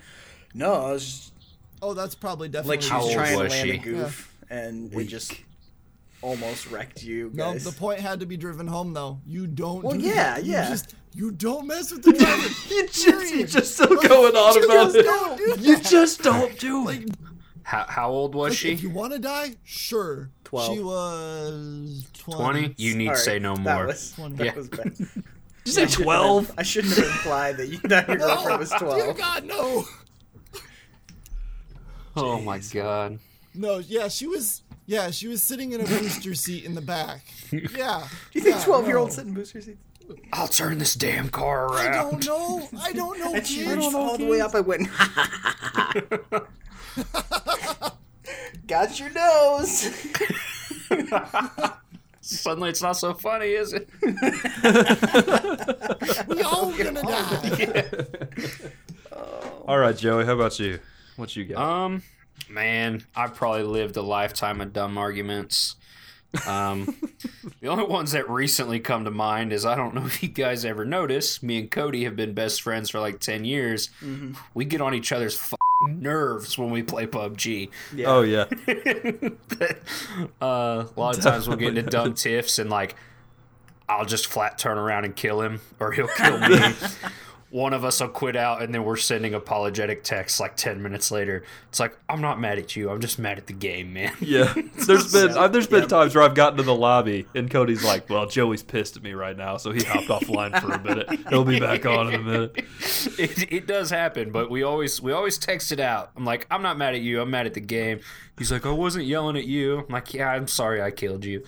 no, 0.54 0.72
I 0.74 0.92
was 0.92 1.32
Oh, 1.80 1.94
that's 1.94 2.14
probably 2.14 2.48
definitely. 2.48 2.76
like 2.76 2.82
she 2.82 2.90
How 2.90 2.98
was 2.98 3.06
old 3.06 3.14
trying 3.14 3.36
to 3.38 3.42
was 3.44 3.52
land 3.52 3.70
a 3.70 3.72
she? 3.72 3.78
goof, 3.78 4.34
and 4.50 4.94
it 4.94 5.04
just 5.06 5.34
almost 6.20 6.70
wrecked 6.70 7.02
you 7.02 7.30
No, 7.34 7.52
guys. 7.52 7.64
the 7.64 7.72
point 7.72 7.98
had 7.98 8.20
to 8.20 8.26
be 8.26 8.36
driven 8.36 8.68
home 8.68 8.92
though. 8.94 9.18
You 9.26 9.46
don't. 9.48 9.82
Well, 9.82 9.96
do 9.98 10.04
yeah, 10.06 10.34
that. 10.36 10.44
You 10.44 10.52
yeah. 10.52 10.68
just 10.68 10.94
you 11.14 11.30
don't 11.32 11.66
mess 11.66 11.90
with 11.92 12.02
the 12.04 12.12
driver. 12.18 12.48
You 12.72 12.86
just, 12.86 13.34
you 13.34 13.46
just 13.46 13.74
still 13.74 13.88
going 14.00 14.36
on 14.36 14.54
You 14.54 14.64
about 14.64 14.94
it. 14.94 15.02
don't 15.04 15.60
You 15.60 15.78
just 15.80 16.22
don't 16.22 16.56
do 16.60 16.88
it. 16.90 17.10
How, 17.64 17.84
how 17.88 18.10
old 18.10 18.34
was 18.34 18.50
Like, 18.50 18.58
she? 18.58 18.72
If 18.72 18.82
you 18.82 18.90
want 18.90 19.12
to 19.12 19.18
die, 19.18 19.56
sure. 19.64 20.30
12. 20.44 20.74
She 20.74 20.80
was 20.82 22.06
20. 22.14 22.42
20? 22.68 22.74
You 22.76 22.94
need 22.96 23.08
All 23.08 23.14
to 23.14 23.20
say 23.20 23.32
right, 23.34 23.42
no 23.42 23.54
that 23.56 23.60
more. 23.62 23.86
was- 23.86 24.12
Twenty. 24.12 24.36
that 24.36 24.46
Yeah. 24.46 24.54
was 24.54 24.68
bad. 24.68 24.94
Did 24.96 25.24
you 25.66 25.72
say 25.72 25.86
twelve? 25.86 26.50
I 26.58 26.64
shouldn't 26.64 26.94
have 26.96 27.04
implied 27.06 27.56
that 27.58 27.68
you 27.68 27.78
that 27.84 28.08
your 28.08 28.16
girlfriend 28.18 28.58
was 28.58 28.70
Dear 28.70 28.78
twelve. 28.80 29.16
God, 29.16 29.44
no. 29.44 29.84
Oh 32.16 32.40
my 32.40 32.58
god. 32.58 33.20
No, 33.54 33.78
yeah, 33.78 34.08
she 34.08 34.26
was. 34.26 34.62
Yeah, 34.86 35.12
she 35.12 35.28
was 35.28 35.40
sitting 35.40 35.70
in 35.70 35.80
a 35.80 35.84
booster 35.84 36.34
seat 36.34 36.64
in 36.64 36.74
the 36.74 36.80
back. 36.80 37.24
Yeah. 37.52 38.08
Do 38.32 38.38
you 38.38 38.40
think 38.40 38.56
yeah, 38.56 38.64
twelve 38.64 38.88
year 38.88 38.96
olds 38.98 39.16
no. 39.16 39.20
sit 39.22 39.28
in 39.28 39.34
booster 39.34 39.60
seats? 39.60 39.78
I'll 40.32 40.48
turn 40.48 40.78
this 40.78 40.94
damn 40.96 41.28
car 41.28 41.66
around. 41.68 41.94
I 41.94 42.10
don't 42.10 42.26
know. 42.26 42.68
I 42.80 42.92
don't 42.92 43.18
know. 43.20 43.34
And 43.34 43.46
she 43.46 43.62
kids. 43.62 43.76
reached 43.76 43.94
all 43.94 44.18
the 44.18 44.26
way 44.26 44.40
up. 44.40 44.56
I 44.56 44.60
went. 44.60 44.88
Got 48.66 48.98
your 49.00 49.10
nose. 49.10 49.90
Suddenly 52.20 52.70
it's 52.70 52.82
not 52.82 52.96
so 52.96 53.14
funny, 53.14 53.48
is 53.48 53.72
it? 53.72 53.88
We 56.28 56.42
all 56.42 56.72
gonna 56.72 57.02
die. 57.02 57.84
All 59.66 59.78
right, 59.78 59.96
Joey. 59.96 60.24
How 60.24 60.32
about 60.34 60.58
you? 60.58 60.78
What 61.16 61.34
you 61.36 61.44
got? 61.44 61.58
Um, 61.58 62.02
man, 62.48 63.04
I've 63.14 63.34
probably 63.34 63.62
lived 63.64 63.96
a 63.96 64.02
lifetime 64.02 64.60
of 64.60 64.72
dumb 64.72 64.96
arguments. 64.98 65.76
Um, 66.46 66.96
the 67.60 67.68
only 67.68 67.84
ones 67.84 68.12
that 68.12 68.28
recently 68.30 68.80
come 68.80 69.04
to 69.04 69.10
mind 69.10 69.52
is 69.52 69.66
I 69.66 69.74
don't 69.74 69.94
know 69.94 70.06
if 70.06 70.22
you 70.22 70.28
guys 70.30 70.64
ever 70.64 70.84
notice. 70.84 71.42
Me 71.42 71.58
and 71.60 71.70
Cody 71.70 72.04
have 72.04 72.16
been 72.16 72.32
best 72.34 72.62
friends 72.62 72.90
for 72.90 73.00
like 73.00 73.20
ten 73.20 73.44
years. 73.44 73.90
We 74.54 74.64
get 74.64 74.80
on 74.80 74.94
each 74.94 75.12
other's 75.12 75.36
f- 75.36 75.54
nerves 75.88 76.56
when 76.58 76.70
we 76.70 76.82
play 76.82 77.06
PUBG. 77.06 77.70
Yeah. 77.94 78.06
oh 78.08 78.22
yeah. 78.22 78.44
Uh, 80.40 80.86
a 80.96 81.00
lot 81.00 81.16
of 81.16 81.22
times 81.24 81.48
we'll 81.48 81.56
get 81.56 81.76
into 81.76 81.90
dumb 81.90 82.14
tiffs 82.14 82.58
and 82.58 82.68
like 82.68 82.94
I'll 83.88 84.04
just 84.04 84.26
flat 84.26 84.58
turn 84.58 84.78
around 84.78 85.04
and 85.04 85.14
kill 85.14 85.40
him, 85.42 85.60
or 85.80 85.92
he'll 85.92 86.08
kill 86.16 86.38
me. 86.38 86.56
One 87.52 87.74
of 87.74 87.84
us 87.84 88.00
will 88.00 88.08
quit 88.08 88.34
out, 88.34 88.62
and 88.62 88.74
then 88.74 88.84
we're 88.84 88.96
sending 88.96 89.34
apologetic 89.34 90.02
texts 90.02 90.40
like 90.40 90.56
ten 90.56 90.82
minutes 90.82 91.10
later. 91.10 91.44
It's 91.68 91.78
like 91.78 91.96
I'm 92.08 92.20
not 92.20 92.40
mad 92.40 92.58
at 92.58 92.74
you. 92.74 92.90
I'm 92.90 93.00
just 93.00 93.18
mad 93.18 93.38
at 93.38 93.46
the 93.46 93.52
game, 93.52 93.92
man. 93.92 94.14
Yeah, 94.20 94.52
there's 94.86 95.12
been 95.12 95.34
Yep, 95.34 95.52
there's 95.52 95.66
been 95.66 95.80
yep. 95.80 95.88
times 95.88 96.14
where 96.14 96.24
I've 96.24 96.34
gotten 96.34 96.56
to 96.56 96.62
the 96.62 96.74
lobby 96.74 97.26
and 97.34 97.50
Cody's 97.50 97.84
like, 97.84 98.08
"Well, 98.08 98.26
Joey's 98.26 98.62
pissed 98.62 98.96
at 98.96 99.02
me 99.02 99.12
right 99.12 99.36
now, 99.36 99.58
so 99.58 99.70
he 99.70 99.82
hopped 99.84 100.08
offline 100.08 100.58
for 100.60 100.72
a 100.72 100.82
minute. 100.82 101.10
He'll 101.28 101.44
be 101.44 101.60
back 101.60 101.84
on 101.84 102.08
in 102.08 102.14
a 102.14 102.22
minute." 102.22 102.56
it, 103.18 103.52
it 103.52 103.66
does 103.66 103.90
happen, 103.90 104.32
but 104.32 104.50
we 104.50 104.62
always 104.62 105.00
we 105.02 105.12
always 105.12 105.36
text 105.38 105.72
it 105.72 105.80
out. 105.80 106.10
I'm 106.16 106.24
like, 106.24 106.46
I'm 106.50 106.62
not 106.62 106.78
mad 106.78 106.94
at 106.94 107.02
you. 107.02 107.20
I'm 107.20 107.30
mad 107.30 107.46
at 107.46 107.54
the 107.54 107.60
game. 107.60 108.00
He's 108.38 108.50
like, 108.50 108.64
I 108.64 108.70
wasn't 108.70 109.04
yelling 109.04 109.36
at 109.36 109.44
you. 109.44 109.80
I'm 109.80 109.88
like, 109.88 110.14
yeah, 110.14 110.28
I'm 110.28 110.48
sorry 110.48 110.80
I 110.80 110.90
killed 110.90 111.24
you. 111.24 111.44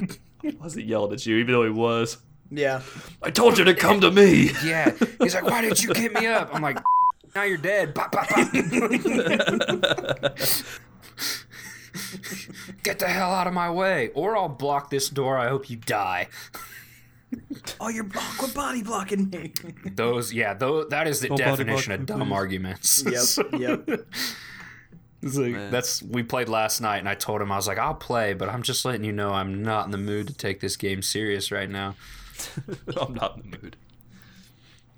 I 0.44 0.54
wasn't 0.60 0.86
yelling 0.86 1.12
at 1.12 1.26
you, 1.26 1.36
even 1.36 1.52
though 1.52 1.64
he 1.64 1.70
was. 1.70 2.18
Yeah. 2.52 2.82
I 3.22 3.30
told 3.30 3.56
you 3.56 3.64
to 3.64 3.74
come 3.74 4.00
to 4.02 4.10
me. 4.10 4.50
Yeah. 4.64 4.92
He's 5.20 5.34
like, 5.34 5.44
why 5.44 5.62
didn't 5.62 5.82
you 5.82 5.94
get 5.94 6.12
me 6.12 6.26
up? 6.26 6.54
I'm 6.54 6.60
like, 6.60 6.78
now 7.34 7.44
you're 7.44 7.56
dead. 7.56 7.94
Pop, 7.94 8.12
pop, 8.12 8.28
pop. 8.28 8.52
Get 12.82 12.98
the 12.98 13.08
hell 13.08 13.32
out 13.32 13.46
of 13.46 13.54
my 13.54 13.70
way, 13.70 14.10
or 14.14 14.36
I'll 14.36 14.48
block 14.48 14.90
this 14.90 15.08
door. 15.08 15.38
I 15.38 15.48
hope 15.48 15.70
you 15.70 15.76
die. 15.76 16.28
Oh, 17.80 17.88
you're 17.88 18.06
oh, 18.14 18.34
quit 18.38 18.54
body 18.54 18.82
blocking 18.82 19.30
me. 19.30 19.52
Those, 19.94 20.32
yeah, 20.34 20.52
though 20.54 20.84
that 20.84 21.06
is 21.06 21.20
the 21.20 21.28
Don't 21.28 21.38
definition 21.38 21.92
of 21.92 22.00
me, 22.00 22.06
dumb 22.06 22.20
please. 22.20 22.32
arguments. 22.32 23.04
yep. 23.06 23.60
Yep. 23.88 24.06
It's 25.24 25.36
like, 25.36 25.70
that's 25.70 26.02
we 26.02 26.24
played 26.24 26.48
last 26.48 26.80
night, 26.80 26.98
and 26.98 27.08
I 27.08 27.14
told 27.14 27.40
him 27.40 27.52
I 27.52 27.56
was 27.56 27.68
like, 27.68 27.78
I'll 27.78 27.94
play, 27.94 28.34
but 28.34 28.48
I'm 28.48 28.64
just 28.64 28.84
letting 28.84 29.04
you 29.04 29.12
know 29.12 29.30
I'm 29.30 29.62
not 29.62 29.84
in 29.84 29.92
the 29.92 29.98
mood 29.98 30.26
to 30.26 30.34
take 30.34 30.58
this 30.58 30.76
game 30.76 31.00
serious 31.00 31.52
right 31.52 31.70
now. 31.70 31.94
I'm 33.00 33.14
not 33.14 33.36
in 33.36 33.50
the 33.50 33.58
mood. 33.58 33.76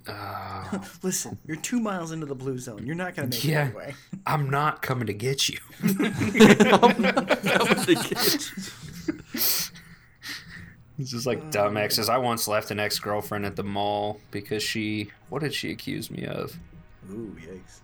Uh, 0.06 0.78
Listen, 1.02 1.38
you're 1.46 1.56
two 1.56 1.80
miles 1.80 2.12
into 2.12 2.26
the 2.26 2.34
blue 2.34 2.58
zone. 2.58 2.84
You're 2.86 2.94
not 2.94 3.14
gonna 3.14 3.28
make 3.28 3.44
Yeah. 3.44 3.62
it 3.62 3.68
anyway. 3.68 3.94
I'm 4.26 4.50
not 4.50 4.82
coming 4.82 5.06
to 5.06 5.14
get 5.14 5.48
you. 5.48 5.58
It's 10.98 11.10
just 11.10 11.26
like 11.26 11.50
dumb 11.50 11.76
exes. 11.76 12.08
I 12.08 12.18
once 12.18 12.46
left 12.46 12.70
an 12.70 12.78
ex 12.78 12.98
girlfriend 13.00 13.44
at 13.46 13.56
the 13.56 13.64
mall 13.64 14.20
because 14.30 14.62
she. 14.62 15.10
What 15.28 15.42
did 15.42 15.52
she 15.52 15.70
accuse 15.72 16.10
me 16.10 16.24
of? 16.26 16.56
Ooh, 17.10 17.36
yikes. 17.40 17.80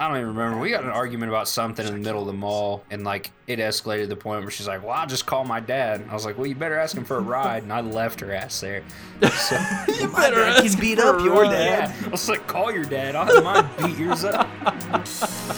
I 0.00 0.08
don't 0.08 0.16
even 0.16 0.28
remember. 0.28 0.58
We 0.58 0.70
got 0.70 0.82
an 0.82 0.88
argument 0.88 1.30
about 1.30 1.46
something 1.46 1.86
in 1.86 1.92
the 1.92 1.98
middle 2.00 2.22
of 2.22 2.26
the 2.26 2.32
mall, 2.32 2.82
and 2.90 3.04
like 3.04 3.32
it 3.46 3.58
escalated 3.58 4.04
to 4.04 4.06
the 4.06 4.16
point 4.16 4.40
where 4.40 4.50
she's 4.50 4.66
like, 4.66 4.82
"Well, 4.82 4.92
I'll 4.92 5.06
just 5.06 5.26
call 5.26 5.44
my 5.44 5.60
dad." 5.60 6.02
I 6.08 6.14
was 6.14 6.24
like, 6.24 6.38
"Well, 6.38 6.46
you 6.46 6.54
better 6.54 6.78
ask 6.78 6.96
him 6.96 7.04
for 7.04 7.18
a 7.18 7.20
ride," 7.20 7.64
and 7.64 7.72
I 7.72 7.82
left 7.82 8.18
her 8.20 8.32
ass 8.32 8.62
there. 8.62 8.82
So, 9.20 9.56
You 9.88 10.08
better 10.08 10.36
dad 10.36 10.64
can 10.64 10.80
beat 10.80 10.98
up 10.98 11.20
your 11.22 11.44
yeah, 11.44 11.86
dad. 11.88 12.06
I 12.06 12.08
was 12.08 12.30
like, 12.30 12.46
"Call 12.46 12.72
your 12.72 12.84
dad. 12.84 13.14
I'll 13.14 13.26
have 13.26 13.44
mine 13.44 13.68
beat 13.76 13.98
yours 13.98 14.24
up." 14.24 14.48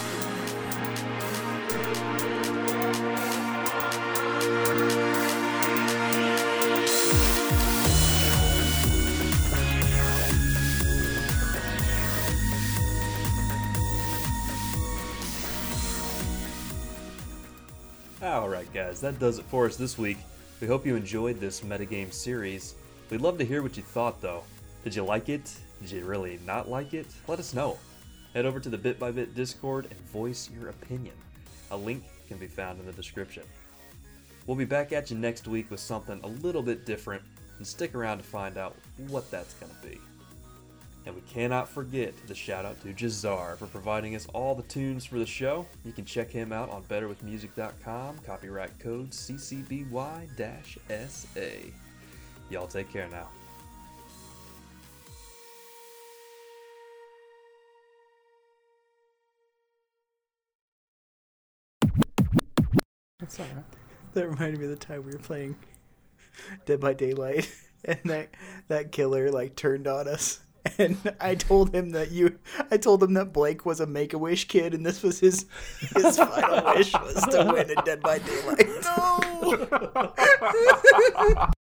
guys, 18.73 18.99
that 18.99 19.19
does 19.19 19.37
it 19.37 19.45
for 19.45 19.67
us 19.67 19.77
this 19.77 19.99
week. 19.99 20.17
We 20.59 20.65
hope 20.65 20.83
you 20.83 20.95
enjoyed 20.95 21.39
this 21.39 21.61
metagame 21.61 22.11
series. 22.11 22.73
We'd 23.11 23.21
love 23.21 23.37
to 23.37 23.45
hear 23.45 23.61
what 23.61 23.77
you 23.77 23.83
thought, 23.83 24.19
though. 24.19 24.43
Did 24.83 24.95
you 24.95 25.03
like 25.03 25.29
it? 25.29 25.55
Did 25.79 25.91
you 25.91 26.05
really 26.05 26.39
not 26.43 26.67
like 26.67 26.95
it? 26.95 27.05
Let 27.27 27.37
us 27.37 27.53
know. 27.53 27.77
Head 28.33 28.47
over 28.47 28.59
to 28.59 28.69
the 28.69 28.77
Bit 28.77 28.97
by 28.97 29.11
Bit 29.11 29.35
Discord 29.35 29.85
and 29.91 29.99
voice 30.09 30.49
your 30.59 30.69
opinion. 30.69 31.13
A 31.69 31.77
link 31.77 32.03
can 32.27 32.37
be 32.37 32.47
found 32.47 32.79
in 32.79 32.87
the 32.87 32.93
description. 32.93 33.43
We'll 34.47 34.57
be 34.57 34.65
back 34.65 34.91
at 34.91 35.11
you 35.11 35.17
next 35.17 35.47
week 35.47 35.69
with 35.69 35.79
something 35.79 36.19
a 36.23 36.27
little 36.27 36.63
bit 36.63 36.83
different, 36.83 37.21
and 37.59 37.67
stick 37.67 37.93
around 37.93 38.17
to 38.17 38.23
find 38.23 38.57
out 38.57 38.75
what 39.07 39.29
that's 39.29 39.53
going 39.53 39.71
to 39.71 39.87
be. 39.87 39.99
And 41.05 41.15
we 41.15 41.21
cannot 41.21 41.67
forget 41.67 42.13
the 42.27 42.35
shout 42.35 42.65
out 42.65 42.81
to 42.81 42.93
Jahzzar 42.93 43.57
for 43.57 43.67
providing 43.67 44.15
us 44.15 44.25
all 44.33 44.55
the 44.55 44.63
tunes 44.63 45.03
for 45.05 45.19
the 45.19 45.25
show. 45.25 45.65
You 45.83 45.91
can 45.91 46.05
check 46.05 46.31
him 46.31 46.53
out 46.53 46.69
on 46.69 46.83
betterwithmusic.com, 46.83 48.19
copyright 48.25 48.79
code 48.79 49.11
CCBY 49.11 50.29
SA. 51.09 51.69
Y'all 52.49 52.67
take 52.67 52.91
care 52.91 53.09
now. 53.09 53.27
That 64.13 64.29
reminded 64.29 64.59
me 64.59 64.65
of 64.65 64.71
the 64.71 64.75
time 64.75 65.03
we 65.05 65.11
were 65.11 65.17
playing 65.17 65.55
Dead 66.65 66.79
by 66.79 66.93
Daylight, 66.93 67.51
and 67.85 67.99
that 68.05 68.29
that 68.67 68.91
killer 68.91 69.31
like 69.31 69.55
turned 69.55 69.87
on 69.87 70.07
us. 70.07 70.39
And 70.77 70.97
I 71.19 71.35
told 71.35 71.75
him 71.75 71.89
that 71.91 72.11
you, 72.11 72.39
I 72.71 72.77
told 72.77 73.03
him 73.03 73.13
that 73.15 73.33
Blake 73.33 73.65
was 73.65 73.79
a 73.79 73.85
Make 73.85 74.13
a 74.13 74.17
Wish 74.17 74.47
kid, 74.47 74.73
and 74.73 74.85
this 74.85 75.03
was 75.03 75.19
his 75.19 75.45
his 75.93 76.17
final 76.17 76.73
wish 76.73 76.93
was 76.93 77.21
to 77.31 77.51
win 77.51 77.69
in 77.69 77.83
Dead 77.83 78.01
by 78.01 78.19
Daylight. 78.19 78.69
No! 78.83 80.13